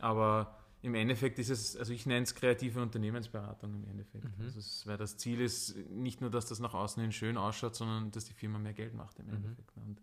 Aber 0.00 0.58
im 0.82 0.94
Endeffekt 0.94 1.38
ist 1.38 1.50
es, 1.50 1.76
also 1.76 1.92
ich 1.92 2.06
nenne 2.06 2.22
es 2.22 2.34
kreative 2.34 2.80
Unternehmensberatung 2.80 3.74
im 3.74 3.90
Endeffekt. 3.90 4.24
Mhm. 4.24 4.44
Also 4.44 4.58
es, 4.58 4.86
weil 4.86 4.96
das 4.96 5.16
Ziel 5.16 5.40
ist 5.40 5.76
nicht 5.90 6.20
nur, 6.20 6.30
dass 6.30 6.46
das 6.46 6.60
nach 6.60 6.74
außen 6.74 7.02
hin 7.02 7.10
schön 7.10 7.36
ausschaut, 7.36 7.74
sondern 7.74 8.10
dass 8.12 8.26
die 8.26 8.34
Firma 8.34 8.58
mehr 8.58 8.74
Geld 8.74 8.94
macht 8.94 9.18
im 9.18 9.26
mhm. 9.26 9.34
Endeffekt. 9.34 9.76
Und, 9.76 10.00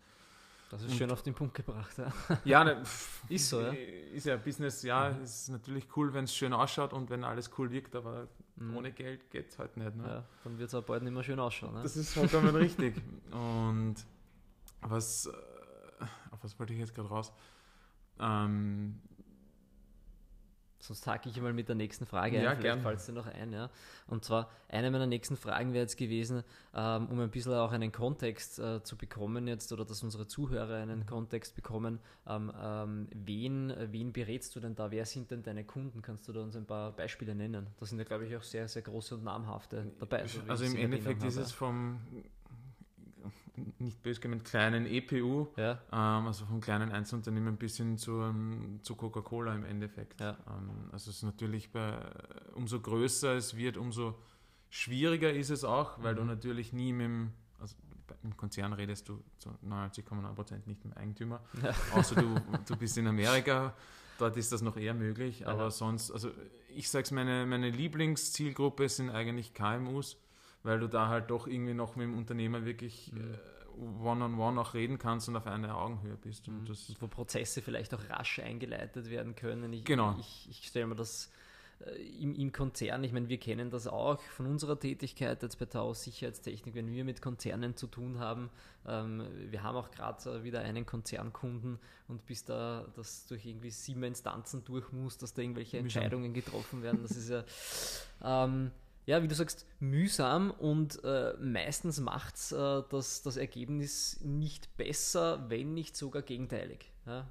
das 0.69 0.81
ist 0.81 0.91
und, 0.91 0.97
schön 0.97 1.11
auf 1.11 1.21
den 1.21 1.33
Punkt 1.33 1.53
gebracht. 1.53 1.97
Ja, 1.97 2.11
ja 2.43 2.63
ne, 2.65 2.83
ist 3.29 3.49
so. 3.49 3.61
Ja? 3.61 3.71
Ist 4.13 4.25
ja 4.25 4.35
Business, 4.35 4.83
ja, 4.83 5.11
mhm. 5.11 5.23
ist 5.23 5.47
natürlich 5.49 5.87
cool, 5.95 6.13
wenn 6.13 6.25
es 6.25 6.35
schön 6.35 6.51
ausschaut 6.51 6.91
und 6.91 7.09
wenn 7.09 7.23
alles 7.23 7.51
cool 7.57 7.71
wirkt, 7.71 7.95
aber 7.95 8.27
mhm. 8.57 8.75
ohne 8.75 8.91
Geld 8.91 9.29
geht 9.31 9.51
es 9.51 9.59
halt 9.59 9.77
nicht. 9.77 9.95
Ne? 9.95 10.03
Ja, 10.05 10.25
dann 10.43 10.57
wird 10.57 10.67
es 10.67 10.75
auch 10.75 10.83
bald 10.83 11.03
nicht 11.03 11.13
mehr 11.13 11.23
schön 11.23 11.39
ausschauen. 11.39 11.75
Ne? 11.75 11.83
Das 11.83 11.95
ist 11.95 12.13
vollkommen 12.13 12.53
richtig. 12.53 13.01
Und 13.31 13.95
was, 14.81 15.27
äh, 15.27 15.31
auf 16.31 16.43
was 16.43 16.59
wollte 16.59 16.73
ich 16.73 16.79
jetzt 16.79 16.93
gerade 16.93 17.07
raus? 17.07 17.31
Ähm, 18.19 18.99
Sonst 20.79 21.07
hake 21.07 21.29
ich 21.29 21.41
mal 21.41 21.53
mit 21.53 21.67
der 21.67 21.75
nächsten 21.75 22.05
Frage 22.05 22.37
ein, 22.37 22.43
ja, 22.43 22.55
vielleicht 22.55 22.81
fällt 22.81 23.07
dir 23.07 23.13
noch 23.13 23.27
ein. 23.27 23.53
Ja. 23.53 23.69
Und 24.07 24.23
zwar, 24.23 24.49
eine 24.69 24.91
meiner 24.91 25.07
nächsten 25.07 25.35
Fragen 25.35 25.73
wäre 25.73 25.83
jetzt 25.83 25.97
gewesen, 25.97 26.43
ähm, 26.73 27.07
um 27.07 27.19
ein 27.19 27.31
bisschen 27.31 27.53
auch 27.53 27.71
einen 27.71 27.91
Kontext 27.91 28.59
äh, 28.59 28.83
zu 28.83 28.97
bekommen 28.97 29.47
jetzt 29.47 29.71
oder 29.71 29.85
dass 29.85 30.03
unsere 30.03 30.27
Zuhörer 30.27 30.75
einen 30.75 30.99
mhm. 30.99 31.05
Kontext 31.05 31.55
bekommen, 31.55 31.99
ähm, 32.27 32.51
ähm, 32.61 33.07
wen, 33.13 33.73
wen 33.91 34.13
berätst 34.13 34.55
du 34.55 34.59
denn 34.59 34.75
da? 34.75 34.91
Wer 34.91 35.05
sind 35.05 35.31
denn 35.31 35.43
deine 35.43 35.63
Kunden? 35.63 36.01
Kannst 36.01 36.27
du 36.27 36.33
da 36.33 36.41
uns 36.41 36.55
ein 36.55 36.65
paar 36.65 36.91
Beispiele 36.91 37.33
nennen? 37.33 37.67
Da 37.79 37.85
sind 37.85 37.97
ja, 37.97 38.03
glaube 38.03 38.25
ich, 38.25 38.35
auch 38.35 38.43
sehr, 38.43 38.67
sehr 38.67 38.81
große 38.81 39.15
und 39.15 39.23
namhafte 39.23 39.91
dabei. 39.99 40.21
Also, 40.21 40.41
also 40.47 40.65
im 40.65 40.75
Endeffekt 40.75 41.23
ist 41.23 41.37
es 41.37 41.51
vom 41.51 41.99
nicht 43.79 44.01
böse 44.03 44.19
gemeint, 44.19 44.45
kleinen 44.45 44.85
EPU, 44.85 45.47
ja. 45.57 45.79
ähm, 45.91 46.27
also 46.27 46.45
von 46.45 46.61
kleinen 46.61 46.91
Einzelunternehmen 46.91 47.57
bis 47.57 47.77
hin 47.77 47.97
zu, 47.97 48.13
um, 48.13 48.79
zu 48.81 48.95
Coca-Cola 48.95 49.53
im 49.55 49.65
Endeffekt. 49.65 50.21
Ja. 50.21 50.37
Ähm, 50.47 50.89
also 50.91 51.09
es 51.09 51.17
ist 51.17 51.23
natürlich 51.23 51.71
bei, 51.71 51.97
umso 52.53 52.79
größer 52.79 53.35
es 53.35 53.55
wird, 53.55 53.77
umso 53.77 54.15
schwieriger 54.69 55.31
ist 55.31 55.49
es 55.49 55.63
auch, 55.63 56.01
weil 56.03 56.13
mhm. 56.13 56.17
du 56.17 56.23
natürlich 56.25 56.73
nie 56.73 56.93
mit 56.93 57.05
dem, 57.05 57.31
also 57.59 57.75
im 58.23 58.35
Konzern 58.37 58.73
redest 58.73 59.09
du 59.09 59.21
zu 59.37 59.49
99,9% 59.65 60.53
nicht 60.65 60.67
mit 60.67 60.83
dem 60.83 60.93
Eigentümer, 60.93 61.41
ja. 61.61 61.73
außer 61.93 62.15
du, 62.15 62.35
du 62.67 62.75
bist 62.75 62.97
in 62.97 63.07
Amerika, 63.07 63.73
dort 64.19 64.37
ist 64.37 64.51
das 64.51 64.61
noch 64.61 64.77
eher 64.77 64.93
möglich, 64.93 65.47
aber 65.47 65.71
sonst, 65.71 66.11
also 66.11 66.31
ich 66.75 66.89
sage 66.89 67.03
es, 67.03 67.11
meine, 67.11 67.45
meine 67.45 67.69
Lieblingszielgruppe 67.69 68.89
sind 68.89 69.09
eigentlich 69.09 69.53
KMUs, 69.53 70.17
weil 70.65 70.79
du 70.79 70.87
da 70.87 71.07
halt 71.07 71.29
doch 71.29 71.47
irgendwie 71.47 71.75
noch 71.75 71.95
mit 71.95 72.07
dem 72.07 72.17
Unternehmer 72.17 72.65
wirklich 72.65 73.11
mhm. 73.13 73.21
äh, 73.21 74.03
one-on-one 74.03 74.35
-on 74.35 74.53
-one 74.55 74.59
auch 74.59 74.73
reden 74.73 74.97
kannst 74.97 75.29
und 75.29 75.35
auf 75.35 75.45
einer 75.45 75.77
Augenhöhe 75.77 76.17
bist. 76.17 76.47
Und, 76.47 76.63
mhm. 76.63 76.69
und 76.69 77.01
wo 77.01 77.07
Prozesse 77.07 77.61
vielleicht 77.61 77.93
auch 77.93 78.09
rasch 78.09 78.39
eingeleitet 78.39 79.09
werden 79.09 79.35
können. 79.35 79.71
Ich, 79.73 79.85
genau. 79.85 80.15
Ich, 80.19 80.47
ich 80.49 80.67
stelle 80.67 80.87
mir 80.87 80.95
das 80.95 81.31
äh, 81.85 81.91
im, 82.19 82.33
im 82.33 82.51
Konzern, 82.51 83.03
ich 83.03 83.13
meine, 83.13 83.29
wir 83.29 83.37
kennen 83.37 83.69
das 83.69 83.85
auch 83.85 84.19
von 84.19 84.47
unserer 84.47 84.79
Tätigkeit 84.79 85.43
jetzt 85.43 85.59
bei 85.59 85.65
Taos 85.65 86.03
Sicherheitstechnik, 86.03 86.73
wenn 86.73 86.89
wir 86.89 87.05
mit 87.05 87.21
Konzernen 87.21 87.75
zu 87.75 87.85
tun 87.85 88.17
haben. 88.17 88.49
Ähm, 88.87 89.23
wir 89.51 89.61
haben 89.61 89.75
auch 89.75 89.91
gerade 89.91 90.31
äh, 90.31 90.43
wieder 90.43 90.61
einen 90.61 90.87
Konzernkunden 90.87 91.77
und 92.07 92.25
bis 92.25 92.43
da 92.43 92.87
das 92.95 93.27
durch 93.27 93.45
irgendwie 93.45 93.69
sieben 93.69 94.01
Instanzen 94.01 94.63
durch 94.65 94.91
muss, 94.91 95.19
dass 95.19 95.35
da 95.35 95.43
irgendwelche 95.43 95.77
Entscheidungen 95.77 96.33
getroffen 96.33 96.81
werden, 96.81 97.03
das 97.03 97.11
ist 97.11 97.29
ja. 97.29 97.43
Ähm, 98.23 98.71
ja, 99.05 99.21
wie 99.21 99.27
du 99.27 99.35
sagst, 99.35 99.67
mühsam 99.79 100.51
und 100.51 101.03
äh, 101.03 101.33
meistens 101.39 101.99
macht 101.99 102.35
es 102.35 102.51
äh, 102.51 102.83
das, 102.89 103.21
das 103.21 103.37
Ergebnis 103.37 104.19
nicht 104.21 104.75
besser, 104.77 105.49
wenn 105.49 105.73
nicht 105.73 105.95
sogar 105.95 106.21
gegenteilig. 106.21 106.91
Ja, 107.05 107.27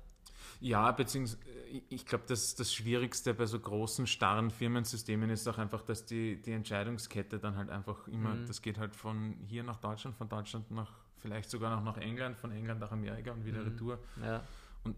ja 0.60 0.92
beziehungsweise 0.92 1.42
ich 1.88 2.06
glaube, 2.06 2.24
das, 2.28 2.54
das 2.54 2.72
Schwierigste 2.72 3.34
bei 3.34 3.46
so 3.46 3.58
großen, 3.58 4.06
starren 4.06 4.50
Firmensystemen 4.50 5.30
ist 5.30 5.48
auch 5.48 5.58
einfach, 5.58 5.82
dass 5.82 6.06
die, 6.06 6.40
die 6.40 6.52
Entscheidungskette 6.52 7.38
dann 7.38 7.56
halt 7.56 7.70
einfach 7.70 8.06
immer, 8.06 8.34
mhm. 8.34 8.46
das 8.46 8.62
geht 8.62 8.78
halt 8.78 8.94
von 8.94 9.36
hier 9.46 9.64
nach 9.64 9.78
Deutschland, 9.78 10.16
von 10.16 10.28
Deutschland 10.28 10.70
nach 10.70 10.92
vielleicht 11.18 11.50
sogar 11.50 11.74
noch 11.74 11.82
nach 11.82 11.96
England, 11.96 12.36
von 12.36 12.52
England 12.52 12.80
nach 12.80 12.92
Amerika 12.92 13.32
und 13.32 13.46
wieder 13.46 13.60
mhm. 13.62 13.68
retour. 13.68 13.98
Ja. 14.22 14.44
Und 14.84 14.94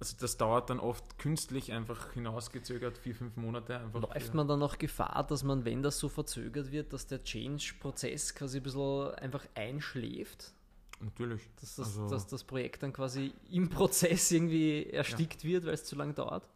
also 0.00 0.16
das 0.20 0.36
dauert 0.36 0.70
dann 0.70 0.78
oft 0.78 1.18
künstlich 1.18 1.72
einfach 1.72 2.12
hinausgezögert, 2.12 2.98
vier, 2.98 3.16
fünf 3.16 3.36
Monate. 3.36 3.78
Einfach 3.78 4.00
Läuft 4.00 4.32
man 4.32 4.46
dann 4.46 4.60
noch 4.60 4.78
Gefahr, 4.78 5.26
dass 5.28 5.42
man, 5.42 5.64
wenn 5.64 5.82
das 5.82 5.98
so 5.98 6.08
verzögert 6.08 6.70
wird, 6.70 6.92
dass 6.92 7.08
der 7.08 7.24
Change-Prozess 7.24 8.34
quasi 8.34 8.58
ein 8.58 8.62
bisschen 8.62 9.14
einfach 9.16 9.44
einschläft? 9.54 10.52
Natürlich. 11.00 11.48
Dass 11.60 11.76
das, 11.76 11.86
also, 11.86 12.08
dass 12.08 12.26
das 12.28 12.44
Projekt 12.44 12.82
dann 12.82 12.92
quasi 12.92 13.32
im 13.50 13.68
Prozess 13.68 14.30
irgendwie 14.30 14.84
erstickt 14.84 15.42
ja. 15.42 15.50
wird, 15.50 15.66
weil 15.66 15.74
es 15.74 15.84
zu 15.84 15.96
lange 15.96 16.14
dauert? 16.14 16.48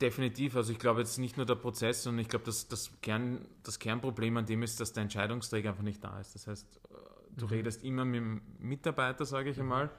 Definitiv. 0.00 0.56
Also 0.56 0.72
ich 0.72 0.78
glaube 0.78 1.00
jetzt 1.00 1.18
nicht 1.18 1.36
nur 1.36 1.46
der 1.46 1.56
Prozess, 1.56 2.02
sondern 2.02 2.20
ich 2.20 2.28
glaube, 2.28 2.44
dass 2.44 2.66
das, 2.68 2.90
Kern, 3.00 3.46
das 3.62 3.78
Kernproblem 3.78 4.36
an 4.36 4.46
dem 4.46 4.62
ist, 4.62 4.80
dass 4.80 4.92
der 4.92 5.04
Entscheidungsträger 5.04 5.70
einfach 5.70 5.82
nicht 5.82 6.02
da 6.02 6.20
ist. 6.20 6.34
Das 6.34 6.46
heißt, 6.48 6.66
äh, 6.76 6.94
du 7.36 7.46
mhm. 7.46 7.52
redest 7.52 7.84
immer 7.84 8.04
mit 8.04 8.20
dem 8.20 8.42
Mitarbeiter, 8.58 9.24
sage 9.24 9.50
ich 9.50 9.56
mhm. 9.56 9.62
einmal, 9.62 9.90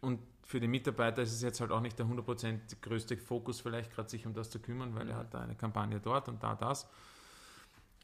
und 0.00 0.20
für 0.44 0.60
den 0.60 0.70
Mitarbeiter 0.70 1.22
ist 1.22 1.32
es 1.32 1.42
jetzt 1.42 1.60
halt 1.60 1.70
auch 1.70 1.80
nicht 1.80 1.98
der 1.98 2.06
100% 2.06 2.80
größte 2.82 3.16
Fokus 3.16 3.60
vielleicht 3.60 3.92
gerade 3.92 4.08
sich 4.08 4.26
um 4.26 4.34
das 4.34 4.50
zu 4.50 4.58
kümmern, 4.60 4.94
weil 4.94 5.04
mhm. 5.04 5.10
er 5.10 5.16
hat 5.16 5.34
da 5.34 5.40
eine 5.40 5.54
Kampagne 5.54 6.00
dort 6.00 6.28
und 6.28 6.42
da 6.42 6.54
das. 6.54 6.88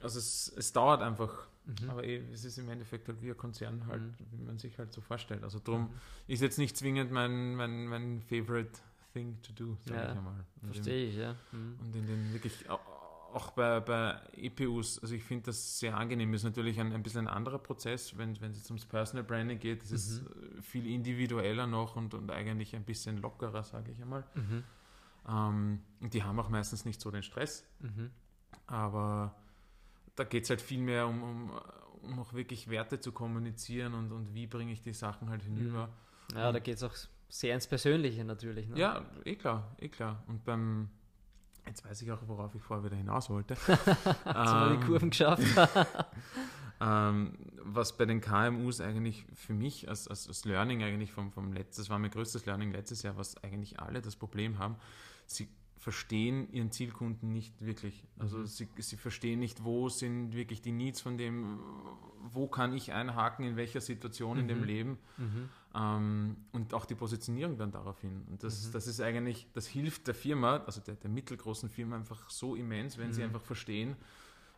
Also 0.03 0.19
es, 0.19 0.53
es 0.57 0.73
dauert 0.73 1.03
einfach. 1.03 1.47
Mhm. 1.67 1.91
Aber 1.91 2.05
eh, 2.05 2.23
es 2.33 2.45
ist 2.45 2.57
im 2.57 2.71
Endeffekt 2.71 3.09
halt 3.09 3.21
wie 3.21 3.31
ein 3.31 3.37
Konzern 3.37 3.87
halt, 3.87 4.01
mhm. 4.01 4.15
wie 4.31 4.43
man 4.43 4.59
sich 4.59 4.79
halt 4.79 4.93
so 4.93 5.03
vorstellt. 5.03 5.45
Also 5.45 5.59
darum 5.59 5.83
mhm. 5.83 5.95
ist 6.27 6.41
jetzt 6.41 6.59
nicht 6.59 6.77
zwingend 6.77 7.13
mein, 7.13 7.55
mein, 7.55 7.87
mein 7.87 8.23
favorite 8.23 8.73
thing 9.13 9.41
to 9.43 9.53
do, 9.53 9.77
sage 9.85 10.01
ja, 10.01 10.11
ich 10.13 10.17
einmal. 10.17 10.45
Verstehe 10.65 11.07
ich, 11.09 11.17
ja. 11.17 11.37
Mhm. 11.53 11.79
Und 11.81 11.97
in 11.97 12.07
den 12.07 12.33
wirklich 12.33 12.71
auch 13.35 13.51
bei, 13.53 13.81
bei 13.81 14.21
EPUs, 14.33 14.99
also 15.01 15.15
ich 15.15 15.25
finde 15.25 15.47
das 15.47 15.79
sehr 15.79 15.97
angenehm, 15.97 16.33
ist 16.35 16.45
natürlich 16.45 16.79
ein, 16.81 16.93
ein 16.93 17.03
bisschen 17.03 17.29
ein 17.29 17.35
anderer 17.35 17.59
Prozess, 17.59 18.17
wenn, 18.19 18.41
wenn 18.41 18.53
es 18.53 18.59
jetzt 18.59 18.71
ums 18.71 18.85
Personal 18.85 19.25
Branding 19.25 19.59
geht, 19.59 19.83
das 19.83 19.91
mhm. 19.91 19.97
ist 19.97 20.21
äh, 20.21 20.63
viel 20.63 20.87
individueller 20.87 21.67
noch 21.67 21.97
und, 21.97 22.15
und 22.15 22.31
eigentlich 22.31 22.75
ein 22.77 22.85
bisschen 22.85 23.19
lockerer, 23.19 23.63
sage 23.63 23.93
ich 23.93 24.01
einmal. 24.03 24.25
Mhm. 24.35 24.65
Ähm, 25.29 25.81
und 26.01 26.15
die 26.15 26.23
haben 26.23 26.39
auch 26.39 26.49
meistens 26.49 26.85
nicht 26.85 27.01
so 27.01 27.11
den 27.11 27.23
Stress, 27.23 27.65
mhm. 27.81 28.11
aber 28.67 29.35
da 30.17 30.25
geht 30.25 30.45
es 30.45 30.51
halt 30.51 30.61
viel 30.61 30.81
mehr 30.81 31.07
um, 31.07 31.23
um, 31.23 31.51
um 32.03 32.19
auch 32.19 32.33
wirklich 32.33 32.69
Werte 32.69 33.01
zu 33.01 33.13
kommunizieren 33.13 33.95
und, 33.95 34.13
und 34.13 34.35
wie 34.35 34.47
bringe 34.47 34.73
ich 34.73 34.83
die 34.83 34.93
Sachen 34.93 35.31
halt 35.31 35.43
hinüber. 35.43 35.89
Mhm. 36.33 36.37
Ja, 36.37 36.53
da 36.53 36.59
geht 36.59 36.77
es 36.77 36.83
auch 36.83 36.95
sehr 37.29 37.55
ins 37.55 37.67
Persönliche 37.67 38.25
natürlich. 38.25 38.69
Ne? 38.69 38.79
Ja, 38.79 39.05
eh 39.25 39.37
klar, 39.37 39.75
eh 39.79 39.89
klar. 39.89 40.23
Und 40.27 40.45
beim 40.45 40.91
Jetzt 41.71 41.85
weiß 41.85 42.03
ich 42.03 42.11
auch, 42.11 42.19
worauf 42.27 42.53
ich 42.57 42.63
vorher 42.63 42.85
wieder 42.85 42.97
hinaus 42.97 43.31
wollte. 43.31 43.55
Jetzt 43.69 43.77
haben 44.25 44.71
wir 44.71 44.77
die 44.77 44.83
ähm, 44.83 44.89
Kurven 44.89 45.11
geschafft. 45.11 45.41
ähm, 46.81 47.39
was 47.63 47.97
bei 47.97 48.07
den 48.07 48.21
KMUs 48.21 48.81
eigentlich 48.81 49.25
für 49.35 49.55
mich 49.55 49.89
als, 49.89 50.09
als, 50.09 50.27
als 50.27 50.45
Learning 50.45 50.83
eigentlich 50.83 51.13
vom, 51.13 51.31
vom 51.31 51.53
letztes, 51.53 51.85
das 51.85 51.91
war 51.91 52.01
mein 52.01 52.11
größtes 52.11 52.45
Learning 52.45 52.73
letztes 52.73 53.05
Jahr, 53.05 53.17
was 53.17 53.37
eigentlich 53.45 53.79
alle 53.79 54.03
das 54.03 54.17
Problem 54.17 54.59
haben, 54.59 54.75
sie 55.27 55.49
verstehen 55.79 56.53
ihren 56.53 56.73
Zielkunden 56.73 57.33
nicht 57.33 57.65
wirklich. 57.65 58.03
Also 58.19 58.39
mhm. 58.39 58.47
sie, 58.47 58.69
sie 58.79 58.97
verstehen 58.97 59.39
nicht, 59.39 59.63
wo 59.63 59.89
sind 59.89 60.35
wirklich 60.35 60.63
die 60.63 60.73
Needs 60.73 61.01
von 61.01 61.19
dem, 61.19 61.61
wo 62.33 62.49
kann 62.49 62.75
ich 62.75 62.93
einhaken, 62.93 63.45
in 63.45 63.55
welcher 63.55 63.81
Situation 63.81 64.39
mhm. 64.39 64.41
in 64.41 64.49
dem 64.49 64.59
mhm. 64.59 64.65
Leben. 64.65 64.99
Mhm. 65.19 65.49
Ähm, 65.75 66.37
und 66.53 66.75
auch 66.75 66.85
die 66.85 66.97
Positionierung 66.97 67.57
dann 67.57 67.71
darauf 67.71 68.01
hin. 68.01 68.27
Und 68.29 68.43
das, 68.43 68.67
mhm. 68.67 68.73
das 68.73 68.87
ist 68.87 69.01
eigentlich, 69.01 69.47
das 69.53 69.67
hilft 69.67 70.09
der 70.09 70.15
Firma, 70.15 70.63
also 70.67 70.81
der, 70.81 70.97
der 70.97 71.11
mittelgroßen 71.11 71.69
Firma 71.69 71.97
einfach 71.97 72.29
so 72.29 72.57
immens, 72.57 72.99
wenn 72.99 73.09
mhm. 73.09 73.13
sie 73.13 73.23
einfach 73.23 73.43
verstehen, 73.43 73.97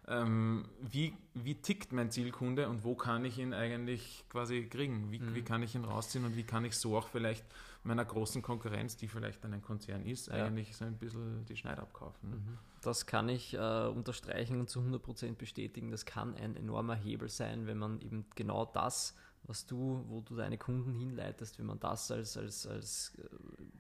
ähm, 0.08 0.64
wie, 0.80 1.14
wie 1.34 1.54
tickt 1.54 1.92
mein 1.92 2.10
Zielkunde 2.10 2.68
und 2.68 2.82
wo 2.82 2.96
kann 2.96 3.24
ich 3.24 3.38
ihn 3.38 3.54
eigentlich 3.54 4.24
quasi 4.30 4.64
kriegen? 4.64 5.12
Wie, 5.12 5.20
mhm. 5.20 5.34
wie 5.34 5.42
kann 5.42 5.62
ich 5.62 5.76
ihn 5.76 5.84
rausziehen 5.84 6.24
und 6.24 6.34
wie 6.34 6.42
kann 6.42 6.64
ich 6.64 6.76
so 6.76 6.96
auch 6.96 7.08
vielleicht 7.08 7.44
meiner 7.84 8.04
großen 8.04 8.42
Konkurrenz, 8.42 8.96
die 8.96 9.06
vielleicht 9.06 9.44
ein 9.44 9.62
Konzern 9.62 10.04
ist, 10.04 10.26
ja. 10.28 10.46
eigentlich 10.46 10.76
so 10.76 10.84
ein 10.84 10.96
bisschen 10.96 11.44
die 11.46 11.56
Schneid 11.56 11.78
abkaufen. 11.78 12.30
Mhm. 12.30 12.58
Das 12.80 13.06
kann 13.06 13.28
ich 13.28 13.54
äh, 13.54 13.86
unterstreichen 13.86 14.58
und 14.58 14.68
zu 14.68 14.80
100% 14.80 15.36
bestätigen. 15.36 15.90
Das 15.90 16.04
kann 16.04 16.34
ein 16.34 16.56
enormer 16.56 16.96
Hebel 16.96 17.28
sein, 17.28 17.66
wenn 17.66 17.78
man 17.78 18.00
eben 18.00 18.24
genau 18.34 18.64
das 18.64 19.14
was 19.44 19.66
du, 19.66 20.04
wo 20.08 20.20
du 20.20 20.36
deine 20.36 20.58
Kunden 20.58 20.94
hinleitest, 20.94 21.58
wenn 21.58 21.66
man 21.66 21.80
das 21.80 22.10
als, 22.10 22.36
als, 22.36 22.66
als 22.66 23.12
äh, 23.18 23.28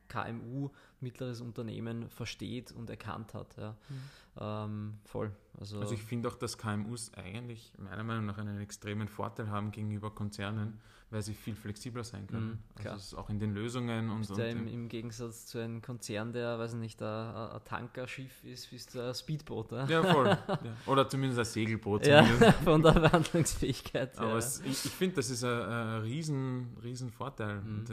KMU, 0.08 0.70
mittleres 1.02 1.40
Unternehmen 1.40 2.08
versteht 2.08 2.72
und 2.72 2.88
erkannt 2.90 3.34
hat. 3.34 3.56
Ja. 3.56 3.76
Mhm. 3.88 3.96
Ähm, 4.40 4.94
voll. 5.04 5.30
Also, 5.60 5.80
also 5.80 5.94
ich 5.94 6.02
finde 6.02 6.28
auch, 6.28 6.36
dass 6.36 6.56
KMUs 6.56 7.12
eigentlich 7.14 7.72
meiner 7.76 8.02
Meinung 8.02 8.26
nach 8.26 8.38
einen 8.38 8.60
extremen 8.60 9.08
Vorteil 9.08 9.50
haben 9.50 9.70
gegenüber 9.70 10.10
Konzernen, 10.10 10.80
weil 11.10 11.20
sie 11.20 11.34
viel 11.34 11.54
flexibler 11.54 12.02
sein 12.02 12.26
können. 12.26 12.62
Mhm, 12.78 12.88
also 12.88 13.18
auch 13.18 13.28
in 13.28 13.38
den 13.38 13.52
Lösungen 13.52 14.08
und, 14.08 14.26
ja 14.30 14.46
im, 14.46 14.66
im, 14.66 14.88
Gegensatz 14.88 15.44
zu 15.44 15.58
einem 15.58 15.82
Konzern, 15.82 16.32
der, 16.32 16.58
weiß 16.58 16.72
nicht, 16.74 17.02
ein, 17.02 17.06
ein 17.06 17.60
Tankerschiff 17.66 18.42
ist, 18.44 18.72
ist 18.72 18.96
ein 18.96 19.14
Speedboot. 19.14 19.72
Ja, 19.72 19.86
ja 19.86 20.02
voll. 20.02 20.26
ja. 20.48 20.76
Oder 20.86 21.06
zumindest 21.06 21.40
ein 21.40 21.44
Segelboot. 21.44 22.06
Ja, 22.06 22.24
von 22.64 22.82
der 22.82 22.94
Verhandlungsfähigkeit. 22.94 24.16
Aber 24.16 24.36
es, 24.36 24.60
ich, 24.60 24.86
ich 24.86 24.92
finde, 24.92 25.16
das 25.16 25.28
ist 25.28 25.44
ein, 25.44 25.60
ein 25.60 26.00
riesen, 26.00 26.74
riesen 26.82 27.10
Vorteil. 27.10 27.60
Mhm. 27.60 27.84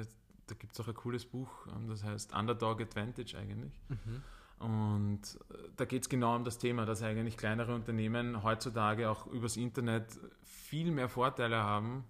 Da, 0.50 0.56
gibt 0.56 0.74
es 0.74 0.80
auch 0.80 0.88
ein 0.88 0.94
cooles 0.94 1.26
Buch, 1.26 1.68
ähm, 1.68 1.88
das 1.88 2.04
heißt 2.04 2.34
Underdog 2.34 2.82
Advantage 2.82 3.38
eigentlich. 3.38 3.74
Mhm. 3.90 4.24
Und 4.60 5.22
äh, 5.52 5.70
da 5.78 5.86
geht 5.86 6.04
es 6.04 6.10
genau 6.10 6.36
um 6.36 6.44
das 6.44 6.58
Thema, 6.58 6.86
dass 6.86 7.02
eigentlich 7.02 7.38
kleinere 7.38 7.74
Unternehmen 7.74 8.44
heutzutage 8.44 9.10
auch 9.10 9.28
übers 9.28 9.58
Internet 9.58 10.20
viel 10.44 10.92
mehr 10.92 11.08
Vorteile 11.08 11.58
haben 11.58 12.04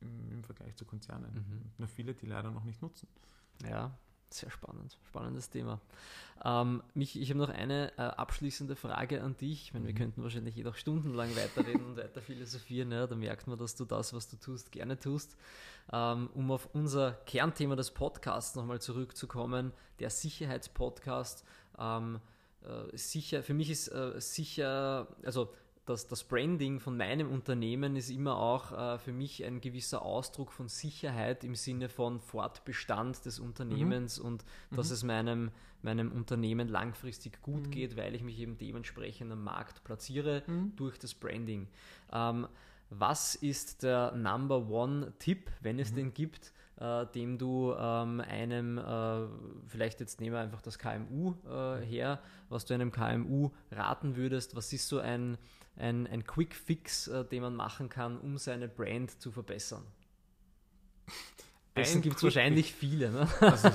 im, 0.00 0.30
im 0.30 0.44
Vergleich 0.44 0.74
zu 0.76 0.84
Konzernen. 0.84 1.32
Mhm. 1.34 1.70
Nur 1.78 1.88
viele, 1.88 2.14
die 2.14 2.26
leider 2.26 2.50
noch 2.50 2.64
nicht 2.64 2.82
nutzen. 2.82 3.08
Ja, 3.68 3.96
sehr 4.34 4.50
spannend. 4.50 4.98
Spannendes 5.06 5.50
Thema. 5.50 5.80
Ähm, 6.44 6.82
mich, 6.94 7.20
ich 7.20 7.30
habe 7.30 7.38
noch 7.38 7.48
eine 7.48 7.92
äh, 7.96 8.02
abschließende 8.02 8.76
Frage 8.76 9.22
an 9.22 9.36
dich. 9.36 9.64
Ich 9.64 9.74
meine, 9.74 9.86
wir 9.86 9.94
mhm. 9.94 9.98
könnten 9.98 10.22
wahrscheinlich 10.22 10.56
jedoch 10.56 10.76
stundenlang 10.76 11.34
weiterreden 11.36 11.84
und 11.84 11.96
weiter 11.96 12.20
philosophieren. 12.20 12.92
Ja? 12.92 13.06
Da 13.06 13.14
merkt 13.14 13.46
man, 13.46 13.58
dass 13.58 13.76
du 13.76 13.84
das, 13.84 14.12
was 14.12 14.28
du 14.28 14.36
tust, 14.36 14.72
gerne 14.72 14.98
tust. 14.98 15.36
Ähm, 15.92 16.28
um 16.34 16.50
auf 16.50 16.68
unser 16.72 17.12
Kernthema 17.26 17.76
des 17.76 17.92
Podcasts 17.92 18.56
nochmal 18.56 18.80
zurückzukommen, 18.80 19.72
der 20.00 20.10
Sicherheitspodcast. 20.10 21.44
Ähm, 21.78 22.20
äh, 22.62 22.96
sicher, 22.96 23.42
für 23.42 23.54
mich 23.54 23.70
ist 23.70 23.88
äh, 23.88 24.20
sicher, 24.20 25.08
also 25.24 25.52
das, 25.86 26.06
das 26.06 26.24
Branding 26.24 26.80
von 26.80 26.96
meinem 26.96 27.30
Unternehmen 27.30 27.96
ist 27.96 28.10
immer 28.10 28.38
auch 28.38 28.72
äh, 28.72 28.98
für 28.98 29.12
mich 29.12 29.44
ein 29.44 29.60
gewisser 29.60 30.02
Ausdruck 30.02 30.52
von 30.52 30.68
Sicherheit 30.68 31.44
im 31.44 31.54
Sinne 31.54 31.88
von 31.88 32.20
Fortbestand 32.20 33.24
des 33.26 33.38
Unternehmens 33.38 34.18
mhm. 34.18 34.26
und 34.26 34.44
dass 34.70 34.88
mhm. 34.88 34.94
es 34.94 35.02
meinem, 35.02 35.50
meinem 35.82 36.12
Unternehmen 36.12 36.68
langfristig 36.68 37.42
gut 37.42 37.66
mhm. 37.66 37.70
geht, 37.70 37.96
weil 37.96 38.14
ich 38.14 38.22
mich 38.22 38.38
eben 38.38 38.56
dementsprechend 38.56 39.30
am 39.30 39.44
Markt 39.44 39.84
platziere 39.84 40.42
mhm. 40.46 40.74
durch 40.76 40.98
das 40.98 41.14
Branding. 41.14 41.68
Ähm, 42.12 42.48
was 42.90 43.34
ist 43.34 43.82
der 43.82 44.12
Number 44.12 44.68
One 44.68 45.12
Tipp, 45.18 45.50
wenn 45.60 45.78
es 45.78 45.92
mhm. 45.92 45.96
den 45.96 46.14
gibt, 46.14 46.52
äh, 46.76 47.06
dem 47.06 47.38
du 47.38 47.74
ähm, 47.78 48.20
einem, 48.20 48.78
äh, 48.78 49.26
vielleicht 49.66 50.00
jetzt 50.00 50.20
nehmen 50.20 50.34
wir 50.34 50.40
einfach 50.40 50.62
das 50.62 50.78
KMU 50.78 51.34
äh, 51.46 51.84
her, 51.84 52.20
was 52.48 52.64
du 52.64 52.74
einem 52.74 52.90
KMU 52.90 53.50
raten 53.70 54.16
würdest? 54.16 54.56
Was 54.56 54.72
ist 54.72 54.88
so 54.88 54.98
ein, 54.98 55.38
ein, 55.76 56.06
ein 56.06 56.24
Quick 56.24 56.54
Fix, 56.54 57.08
äh, 57.08 57.24
den 57.24 57.42
man 57.42 57.56
machen 57.56 57.88
kann, 57.88 58.18
um 58.18 58.38
seine 58.38 58.68
Brand 58.68 59.20
zu 59.20 59.30
verbessern? 59.30 59.84
Dessen 61.76 62.02
gibt 62.02 62.16
es 62.16 62.22
wahrscheinlich 62.22 62.72
viele. 62.72 63.10
Ne? 63.10 63.28
Also, 63.40 63.68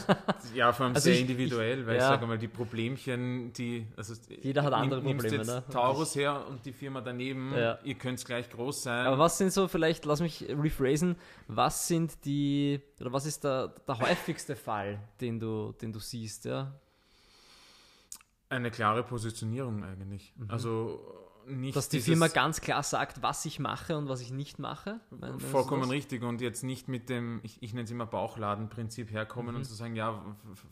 ja, 0.53 0.71
vor 0.73 0.85
allem 0.85 0.95
also 0.95 1.03
sehr 1.03 1.15
ich, 1.15 1.21
individuell, 1.21 1.85
weil 1.85 1.97
ja. 1.97 2.01
ich 2.01 2.07
sage 2.07 2.27
mal, 2.27 2.37
die 2.37 2.47
Problemchen, 2.47 3.51
die. 3.51 3.87
Also 3.97 4.13
Jeder 4.41 4.63
hat 4.63 4.71
andere 4.71 5.01
nimm, 5.01 5.17
Probleme. 5.17 5.43
Jetzt 5.43 5.47
ne? 5.47 5.63
Taurus 5.69 6.15
her 6.15 6.45
und 6.47 6.65
die 6.65 6.71
Firma 6.71 7.01
daneben, 7.01 7.53
ja. 7.53 7.77
ihr 7.83 7.95
könnt 7.95 8.23
gleich 8.23 8.49
groß 8.49 8.83
sein. 8.83 9.05
Aber 9.05 9.19
was 9.19 9.37
sind 9.37 9.51
so, 9.51 9.67
vielleicht, 9.67 10.05
lass 10.05 10.21
mich 10.21 10.45
rephrasen, 10.47 11.17
was 11.47 11.89
sind 11.89 12.23
die, 12.23 12.79
oder 13.01 13.11
was 13.11 13.25
ist 13.25 13.43
der, 13.43 13.67
der 13.85 13.99
häufigste 13.99 14.55
Fall, 14.55 14.99
den 15.19 15.39
du, 15.39 15.73
den 15.73 15.91
du 15.91 15.99
siehst, 15.99 16.45
ja? 16.45 16.73
Eine 18.47 18.71
klare 18.71 19.03
Positionierung 19.03 19.83
eigentlich. 19.83 20.33
Mhm. 20.37 20.49
Also 20.49 21.28
nicht. 21.49 21.75
Dass 21.75 21.89
die 21.89 21.99
Firma 21.99 22.27
ganz 22.27 22.61
klar 22.61 22.83
sagt, 22.83 23.21
was 23.21 23.45
ich 23.45 23.59
mache 23.59 23.97
und 23.97 24.07
was 24.07 24.21
ich 24.21 24.31
nicht 24.31 24.59
mache. 24.59 24.99
Vollkommen 25.51 25.89
richtig 25.89 26.23
und 26.23 26.41
jetzt 26.41 26.63
nicht 26.63 26.87
mit 26.87 27.09
dem, 27.09 27.39
ich, 27.43 27.61
ich 27.61 27.73
nenne 27.73 27.85
es 27.85 27.91
immer 27.91 28.05
Bauchladenprinzip 28.05 29.11
herkommen 29.11 29.51
mhm. 29.51 29.57
und 29.57 29.63
zu 29.65 29.73
sagen, 29.73 29.95
ja, 29.95 30.23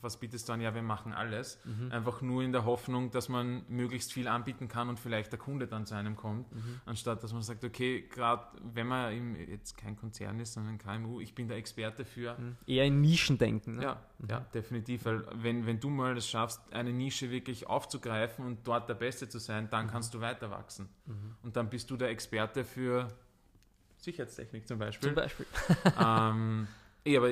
was 0.01 0.17
bietest 0.17 0.47
du 0.47 0.53
an? 0.53 0.61
Ja, 0.61 0.75
wir 0.75 0.81
machen 0.81 1.13
alles. 1.13 1.59
Mhm. 1.65 1.91
Einfach 1.91 2.21
nur 2.21 2.43
in 2.43 2.51
der 2.51 2.65
Hoffnung, 2.65 3.11
dass 3.11 3.29
man 3.29 3.63
möglichst 3.67 4.13
viel 4.13 4.27
anbieten 4.27 4.67
kann 4.67 4.89
und 4.89 4.99
vielleicht 4.99 5.31
der 5.31 5.39
Kunde 5.39 5.67
dann 5.67 5.85
zu 5.85 5.95
einem 5.95 6.15
kommt, 6.15 6.53
mhm. 6.53 6.81
anstatt 6.85 7.23
dass 7.23 7.33
man 7.33 7.41
sagt, 7.41 7.63
okay, 7.63 8.07
gerade 8.09 8.45
wenn 8.73 8.87
man 8.87 9.35
jetzt 9.49 9.77
kein 9.77 9.95
Konzern 9.95 10.39
ist, 10.39 10.53
sondern 10.53 10.73
ein 10.73 10.77
KMU, 10.77 11.19
ich 11.19 11.33
bin 11.33 11.47
der 11.47 11.57
Experte 11.57 12.05
für. 12.05 12.37
Mhm. 12.37 12.57
Eher 12.65 12.85
in 12.85 13.01
Nischendenken. 13.01 13.77
Ne? 13.77 13.83
Ja, 13.83 14.01
ja, 14.29 14.39
mhm. 14.39 14.45
definitiv. 14.53 15.05
Weil 15.05 15.25
wenn, 15.33 15.65
wenn 15.65 15.79
du 15.79 15.89
mal 15.89 16.15
es 16.17 16.29
schaffst, 16.29 16.61
eine 16.71 16.93
Nische 16.93 17.31
wirklich 17.31 17.67
aufzugreifen 17.67 18.45
und 18.45 18.67
dort 18.67 18.87
der 18.89 18.95
Beste 18.95 19.27
zu 19.27 19.39
sein, 19.39 19.69
dann 19.69 19.85
mhm. 19.85 19.89
kannst 19.89 20.13
du 20.13 20.21
weiter 20.21 20.51
wachsen 20.51 20.66
wachsen. 20.67 20.89
Mhm. 21.05 21.35
Und 21.43 21.55
dann 21.55 21.69
bist 21.69 21.89
du 21.89 21.97
der 21.97 22.09
Experte 22.09 22.63
für 22.63 23.07
Sicherheitstechnik 23.97 24.67
zum 24.67 24.79
Beispiel. 24.79 25.09
Zum 25.09 25.15
Beispiel. 25.15 25.45
ähm, 25.99 26.67
eh, 27.05 27.17
aber 27.17 27.31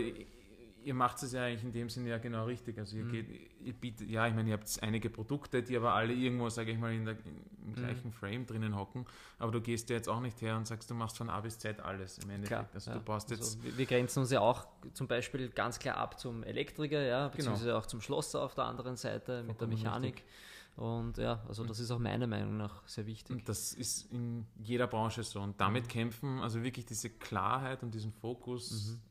ihr 0.84 0.94
macht 0.94 1.22
es 1.22 1.34
ja 1.34 1.44
eigentlich 1.44 1.64
in 1.64 1.72
dem 1.72 1.90
Sinne 1.90 2.10
ja 2.10 2.18
genau 2.18 2.46
richtig. 2.46 2.78
Also 2.78 2.96
ihr 2.96 3.04
mhm. 3.04 3.12
geht, 3.12 3.28
ihr 3.60 3.74
bietet, 3.74 4.10
ja, 4.10 4.28
ich 4.28 4.34
meine, 4.34 4.50
ihr 4.50 4.58
habt 4.58 4.70
einige 4.82 5.10
Produkte, 5.10 5.62
die 5.62 5.76
aber 5.76 5.94
alle 5.94 6.14
irgendwo, 6.14 6.50
sage 6.50 6.72
ich 6.72 6.78
mal, 6.78 6.94
in 6.94 7.06
der, 7.06 7.16
im 7.16 7.72
mhm. 7.72 7.76
gleichen 7.76 8.12
Frame 8.12 8.46
drinnen 8.46 8.76
hocken. 8.76 9.06
Aber 9.38 9.52
du 9.52 9.62
gehst 9.62 9.90
ja 9.90 9.98
jetzt 9.98 10.08
auch 10.08 10.22
nicht 10.22 10.42
her 10.42 10.56
und 10.56 10.66
sagst, 10.66 10.90
du 10.90 10.94
machst 10.94 11.18
von 11.18 11.30
A 11.30 11.42
bis 11.42 11.60
Z 11.60 11.80
alles 11.82 12.20
im 12.20 12.30
Endeffekt. 12.30 12.48
Klar, 12.48 12.70
also 12.74 12.92
ja. 12.92 12.98
du 12.98 13.04
brauchst 13.04 13.30
jetzt. 13.32 13.58
Also 13.64 13.78
wir 13.78 13.86
grenzen 13.86 14.20
uns 14.20 14.32
ja 14.32 14.40
auch 14.40 14.66
zum 14.94 15.08
Beispiel 15.08 15.50
ganz 15.50 15.78
klar 15.78 15.98
ab 15.98 16.20
zum 16.20 16.44
Elektriker, 16.44 17.02
ja, 17.02 17.28
genau. 17.28 17.36
beziehungsweise 17.36 17.66
genau. 17.66 17.80
auch 17.80 17.86
zum 17.86 18.02
Schlosser 18.02 18.42
auf 18.42 18.56
der 18.56 18.66
anderen 18.66 18.96
Seite 18.96 19.44
mit 19.44 19.60
der 19.60 19.68
Mechanik. 19.68 20.16
Richtig. 20.16 20.32
Und 20.76 21.18
ja, 21.18 21.42
also 21.48 21.64
das 21.64 21.80
ist 21.80 21.90
auch 21.92 22.00
meiner 22.00 22.28
Meinung 22.28 22.58
nach 22.58 22.86
sehr 22.86 23.06
wichtig. 23.06 23.36
Und 23.36 23.48
das 23.48 23.74
ist 23.74 24.12
in 24.12 24.46
jeder 24.58 24.88
Branche 24.88 25.24
so. 25.24 25.40
Und 25.40 25.60
damit 25.60 25.86
mhm. 25.86 25.90
kämpfen, 25.90 26.40
also 26.40 26.64
wirklich 26.64 26.86
diese 26.86 27.10
Klarheit 27.10 27.82
und 27.82 27.94
diesen 27.94 28.12
Fokus. 28.12 28.92
Mhm. 28.92 29.02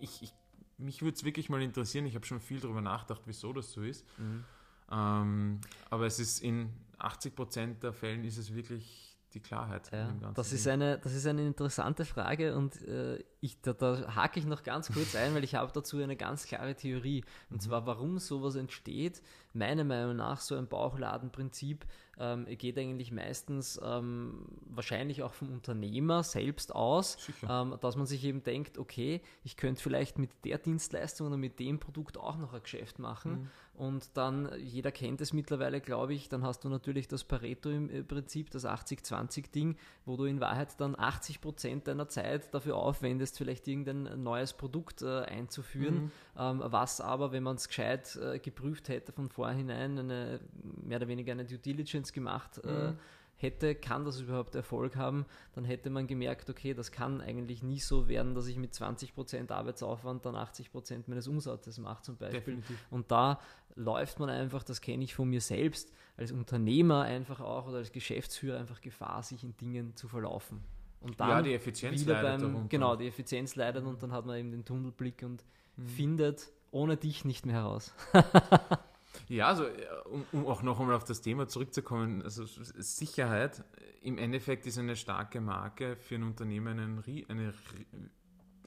Ich, 0.00 0.22
ich, 0.22 0.32
mich 0.76 1.00
würde 1.00 1.16
es 1.16 1.24
wirklich 1.24 1.48
mal 1.48 1.62
interessieren, 1.62 2.04
ich 2.06 2.14
habe 2.14 2.26
schon 2.26 2.40
viel 2.40 2.60
darüber 2.60 2.82
nachgedacht, 2.82 3.22
wieso 3.24 3.52
das 3.52 3.72
so 3.72 3.82
ist. 3.82 4.04
Mhm. 4.18 4.44
Ähm, 4.90 5.60
aber 5.90 6.06
es 6.06 6.18
ist 6.18 6.42
in 6.42 6.70
80 6.98 7.34
Prozent 7.34 7.82
der 7.82 7.92
Fällen 7.92 8.24
ist 8.24 8.36
es 8.36 8.54
wirklich 8.54 9.08
die 9.34 9.40
Klarheit. 9.40 9.90
Ja, 9.92 10.10
das, 10.34 10.52
ist 10.52 10.66
eine, 10.66 10.98
das 10.98 11.12
ist 11.12 11.26
eine 11.26 11.46
interessante 11.46 12.04
Frage 12.04 12.56
und 12.56 12.80
äh, 12.82 13.22
ich, 13.40 13.60
da, 13.60 13.74
da 13.74 14.14
hake 14.14 14.40
ich 14.40 14.46
noch 14.46 14.62
ganz 14.62 14.90
kurz 14.92 15.14
ein, 15.14 15.34
weil 15.34 15.44
ich 15.44 15.54
habe 15.54 15.70
dazu 15.72 15.98
eine 15.98 16.16
ganz 16.16 16.46
klare 16.46 16.74
Theorie. 16.74 17.24
Und 17.50 17.56
mhm. 17.56 17.60
zwar, 17.60 17.86
warum 17.86 18.18
sowas 18.18 18.54
entsteht, 18.54 19.22
meiner 19.58 19.84
Meinung 19.84 20.16
nach 20.16 20.40
so 20.40 20.56
ein 20.56 20.68
Bauchladenprinzip 20.68 21.84
ähm, 22.20 22.46
geht 22.46 22.78
eigentlich 22.78 23.12
meistens 23.12 23.80
ähm, 23.82 24.46
wahrscheinlich 24.66 25.22
auch 25.22 25.32
vom 25.32 25.52
Unternehmer 25.52 26.22
selbst 26.22 26.74
aus, 26.74 27.16
ähm, 27.48 27.76
dass 27.80 27.96
man 27.96 28.06
sich 28.06 28.24
eben 28.24 28.42
denkt, 28.42 28.78
okay, 28.78 29.20
ich 29.44 29.56
könnte 29.56 29.82
vielleicht 29.82 30.18
mit 30.18 30.30
der 30.44 30.58
Dienstleistung 30.58 31.28
oder 31.28 31.36
mit 31.36 31.58
dem 31.60 31.78
Produkt 31.78 32.18
auch 32.18 32.36
noch 32.36 32.54
ein 32.54 32.62
Geschäft 32.62 32.98
machen. 32.98 33.32
Mhm. 33.32 33.50
Und 33.74 34.16
dann, 34.16 34.50
jeder 34.58 34.90
kennt 34.90 35.20
es 35.20 35.32
mittlerweile, 35.32 35.80
glaube 35.80 36.12
ich, 36.12 36.28
dann 36.28 36.42
hast 36.42 36.64
du 36.64 36.68
natürlich 36.68 37.06
das 37.06 37.22
Pareto 37.22 37.70
im 37.70 37.88
äh, 37.88 38.02
Prinzip, 38.02 38.50
das 38.50 38.66
80-20-Ding, 38.66 39.76
wo 40.04 40.16
du 40.16 40.24
in 40.24 40.40
Wahrheit 40.40 40.80
dann 40.80 40.98
80 40.98 41.40
Prozent 41.40 41.86
deiner 41.86 42.08
Zeit 42.08 42.52
dafür 42.52 42.76
aufwendest, 42.76 43.38
vielleicht 43.38 43.68
irgendein 43.68 44.20
neues 44.20 44.52
Produkt 44.52 45.02
äh, 45.02 45.20
einzuführen, 45.20 46.04
mhm. 46.06 46.10
ähm, 46.36 46.62
was 46.64 47.00
aber, 47.00 47.30
wenn 47.30 47.44
man 47.44 47.54
es 47.54 47.68
gescheit 47.68 48.16
äh, 48.16 48.40
geprüft 48.40 48.88
hätte 48.88 49.12
von 49.12 49.28
vorhinein, 49.48 49.98
eine, 49.98 50.40
mehr 50.82 50.98
oder 50.98 51.08
weniger 51.08 51.32
eine 51.32 51.44
Due 51.44 51.58
Diligence 51.58 52.12
gemacht 52.12 52.60
äh, 52.64 52.88
mhm 52.88 52.98
hätte, 53.38 53.74
kann 53.74 54.04
das 54.04 54.20
überhaupt 54.20 54.54
Erfolg 54.54 54.96
haben, 54.96 55.24
dann 55.54 55.64
hätte 55.64 55.90
man 55.90 56.06
gemerkt, 56.06 56.50
okay, 56.50 56.74
das 56.74 56.92
kann 56.92 57.20
eigentlich 57.20 57.62
nie 57.62 57.78
so 57.78 58.08
werden, 58.08 58.34
dass 58.34 58.46
ich 58.48 58.56
mit 58.56 58.72
20% 58.74 59.50
Arbeitsaufwand 59.50 60.26
dann 60.26 60.34
80% 60.34 61.04
meines 61.06 61.28
Umsatzes 61.28 61.78
mache 61.78 62.02
zum 62.02 62.16
Beispiel. 62.16 62.40
Definitiv. 62.40 62.78
Und 62.90 63.10
da 63.10 63.40
läuft 63.76 64.18
man 64.18 64.28
einfach, 64.28 64.64
das 64.64 64.80
kenne 64.80 65.04
ich 65.04 65.14
von 65.14 65.30
mir 65.30 65.40
selbst, 65.40 65.92
als 66.16 66.32
Unternehmer 66.32 67.02
einfach 67.02 67.40
auch 67.40 67.68
oder 67.68 67.78
als 67.78 67.92
Geschäftsführer 67.92 68.58
einfach 68.58 68.80
Gefahr, 68.80 69.22
sich 69.22 69.44
in 69.44 69.56
Dingen 69.56 69.94
zu 69.94 70.08
verlaufen. 70.08 70.60
Und 71.00 71.20
dann 71.20 71.28
ja, 71.28 71.42
die 71.42 71.54
Effizienz 71.54 72.00
wieder 72.00 72.20
beim, 72.20 72.40
darunter. 72.40 72.68
Genau, 72.68 72.96
die 72.96 73.06
Effizienz 73.06 73.54
leidet 73.54 73.84
und 73.84 74.02
dann 74.02 74.10
hat 74.10 74.26
man 74.26 74.36
eben 74.36 74.50
den 74.50 74.64
Tunnelblick 74.64 75.22
und 75.22 75.44
mhm. 75.76 75.86
findet 75.86 76.50
ohne 76.72 76.96
dich 76.96 77.24
nicht 77.24 77.46
mehr 77.46 77.54
heraus. 77.54 77.94
Ja, 79.28 79.46
also 79.48 79.66
um, 80.04 80.24
um, 80.32 80.46
auch 80.46 80.62
noch 80.62 80.80
einmal 80.80 80.96
auf 80.96 81.04
das 81.04 81.20
Thema 81.20 81.48
zurückzukommen, 81.48 82.22
also 82.22 82.44
Sicherheit 82.46 83.64
im 84.02 84.18
Endeffekt 84.18 84.66
ist 84.66 84.78
eine 84.78 84.96
starke 84.96 85.40
Marke 85.40 85.96
für 85.96 86.14
ein 86.14 86.22
Unternehmen 86.22 86.78
eine, 86.78 87.24
eine 87.28 87.54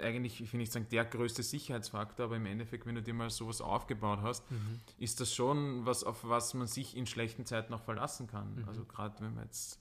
eigentlich, 0.02 0.42
ich 0.42 0.52
will 0.52 0.60
nicht 0.60 0.72
sagen, 0.72 0.88
der 0.92 1.06
größte 1.06 1.44
Sicherheitsfaktor, 1.44 2.26
aber 2.26 2.38
im 2.38 2.46
Endeffekt, 2.46 2.86
wenn 2.86 2.96
du 2.96 3.04
dir 3.04 3.14
mal 3.14 3.30
sowas 3.30 3.62
aufgebaut 3.62 4.20
hast, 4.22 4.50
mhm. 4.52 4.80
ist 4.98 5.20
das 5.20 5.34
schon 5.34 5.86
was, 5.86 6.04
auf 6.04 6.28
was 6.28 6.54
man 6.54 6.68
sich 6.68 6.98
in 6.98 7.06
schlechten 7.06 7.46
Zeiten 7.46 7.74
auch 7.74 7.82
verlassen 7.82 8.28
kann. 8.28 8.56
Mhm. 8.56 8.68
Also 8.68 8.86
gerade 8.86 9.20
wenn 9.20 9.36
man 9.36 9.46
jetzt 9.46 9.80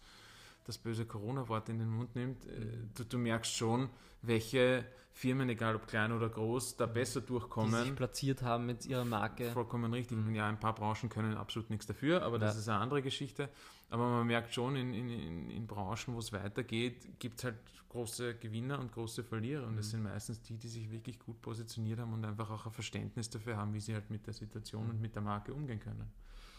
das 0.65 0.79
böse 0.79 1.07
Corona-Wort 1.07 1.69
in 1.69 1.79
den 1.79 1.89
Mund 1.89 2.15
nimmt, 2.15 2.47
äh, 2.47 2.51
mhm. 2.51 2.91
du, 2.95 3.05
du, 3.05 3.19
merkst 3.19 3.55
schon, 3.55 3.89
welche 4.23 4.85
Firmen, 5.13 5.49
egal 5.49 5.77
ob 5.77 5.87
klein 5.87 6.13
oder 6.13 6.29
groß, 6.29 6.77
da 6.77 6.87
besser 6.87 7.21
durchkommen. 7.21 7.73
Die 7.73 7.89
sich 7.89 7.97
platziert 7.97 8.43
haben 8.43 8.67
mit 8.67 8.87
ihrer 8.87 9.05
Marke. 9.05 9.51
Vollkommen 9.53 9.93
richtig. 9.93 10.19
Mhm. 10.19 10.35
Ja, 10.35 10.49
ein 10.49 10.61
paar 10.61 10.75
Branchen 10.75 11.09
können 11.09 11.37
absolut 11.37 11.71
nichts 11.71 11.87
dafür, 11.87 12.23
aber 12.23 12.39
das 12.39 12.55
ja. 12.55 12.61
ist 12.61 12.69
eine 12.69 12.79
andere 12.79 13.03
Geschichte. 13.03 13.49
Aber 13.91 14.09
man 14.09 14.27
merkt 14.27 14.55
schon, 14.55 14.77
in, 14.77 14.95
in, 14.95 15.51
in 15.51 15.67
Branchen, 15.67 16.15
wo 16.15 16.19
es 16.21 16.33
weitergeht, 16.33 17.19
gibt 17.19 17.39
es 17.39 17.45
halt 17.45 17.57
große 17.89 18.37
Gewinner 18.37 18.79
und 18.79 18.93
große 18.93 19.25
Verlierer. 19.25 19.67
Und 19.67 19.73
mhm. 19.73 19.77
das 19.79 19.91
sind 19.91 20.03
meistens 20.03 20.41
die, 20.43 20.57
die 20.57 20.69
sich 20.69 20.91
wirklich 20.91 21.19
gut 21.19 21.43
positioniert 21.43 21.99
haben 21.99 22.13
und 22.13 22.25
einfach 22.25 22.51
auch 22.51 22.67
ein 22.67 22.73
Verständnis 22.73 23.29
dafür 23.31 23.57
haben, 23.57 23.75
wie 23.75 23.81
sie 23.81 23.95
halt 23.95 24.09
mit 24.11 24.27
der 24.27 24.35
Situation 24.35 24.85
mhm. 24.85 24.91
und 24.91 25.01
mit 25.01 25.15
der 25.15 25.23
Marke 25.23 25.53
umgehen 25.53 25.81
können 25.81 26.11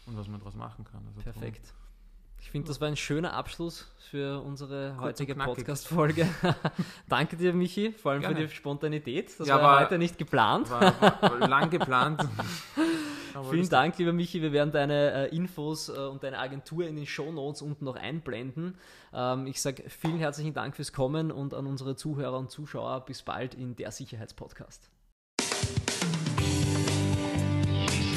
und 0.05 0.17
was 0.17 0.27
man 0.27 0.39
daraus 0.39 0.55
machen 0.55 0.83
kann. 0.83 1.05
Also 1.07 1.21
Perfekt. 1.21 1.69
Drum, 1.69 1.90
ich 2.41 2.49
finde, 2.49 2.67
das 2.67 2.81
war 2.81 2.87
ein 2.87 2.97
schöner 2.97 3.33
Abschluss 3.33 3.87
für 4.09 4.41
unsere 4.41 4.97
heutige 4.99 5.35
Podcast-Folge. 5.35 6.27
Danke 7.07 7.37
dir, 7.37 7.53
Michi, 7.53 7.93
vor 7.93 8.11
allem 8.11 8.21
Gerne. 8.21 8.35
für 8.35 8.41
die 8.47 8.49
Spontanität. 8.53 9.39
Das 9.39 9.47
ja, 9.47 9.55
war, 9.55 9.63
war 9.63 9.79
heute 9.81 9.97
nicht 9.97 10.17
geplant. 10.17 10.69
War, 10.69 11.21
war 11.21 11.47
lang 11.47 11.69
geplant. 11.69 12.27
Vielen 13.49 13.69
Dank, 13.69 13.97
lieber 13.97 14.11
Michi. 14.11 14.41
Wir 14.41 14.51
werden 14.51 14.71
deine 14.71 15.29
äh, 15.29 15.35
Infos 15.35 15.87
äh, 15.87 15.93
und 15.93 16.23
deine 16.23 16.39
Agentur 16.39 16.85
in 16.85 16.95
den 16.95 17.05
Show 17.05 17.31
Notes 17.31 17.61
unten 17.61 17.85
noch 17.85 17.95
einblenden. 17.95 18.75
Ähm, 19.13 19.47
ich 19.47 19.61
sage 19.61 19.83
vielen 19.87 20.17
herzlichen 20.17 20.53
Dank 20.53 20.75
fürs 20.75 20.91
Kommen 20.91 21.31
und 21.31 21.53
an 21.53 21.67
unsere 21.67 21.95
Zuhörer 21.95 22.37
und 22.37 22.51
Zuschauer 22.51 23.05
bis 23.05 23.21
bald 23.21 23.53
in 23.53 23.75
der 23.75 23.91
Sicherheitspodcast. 23.91 24.89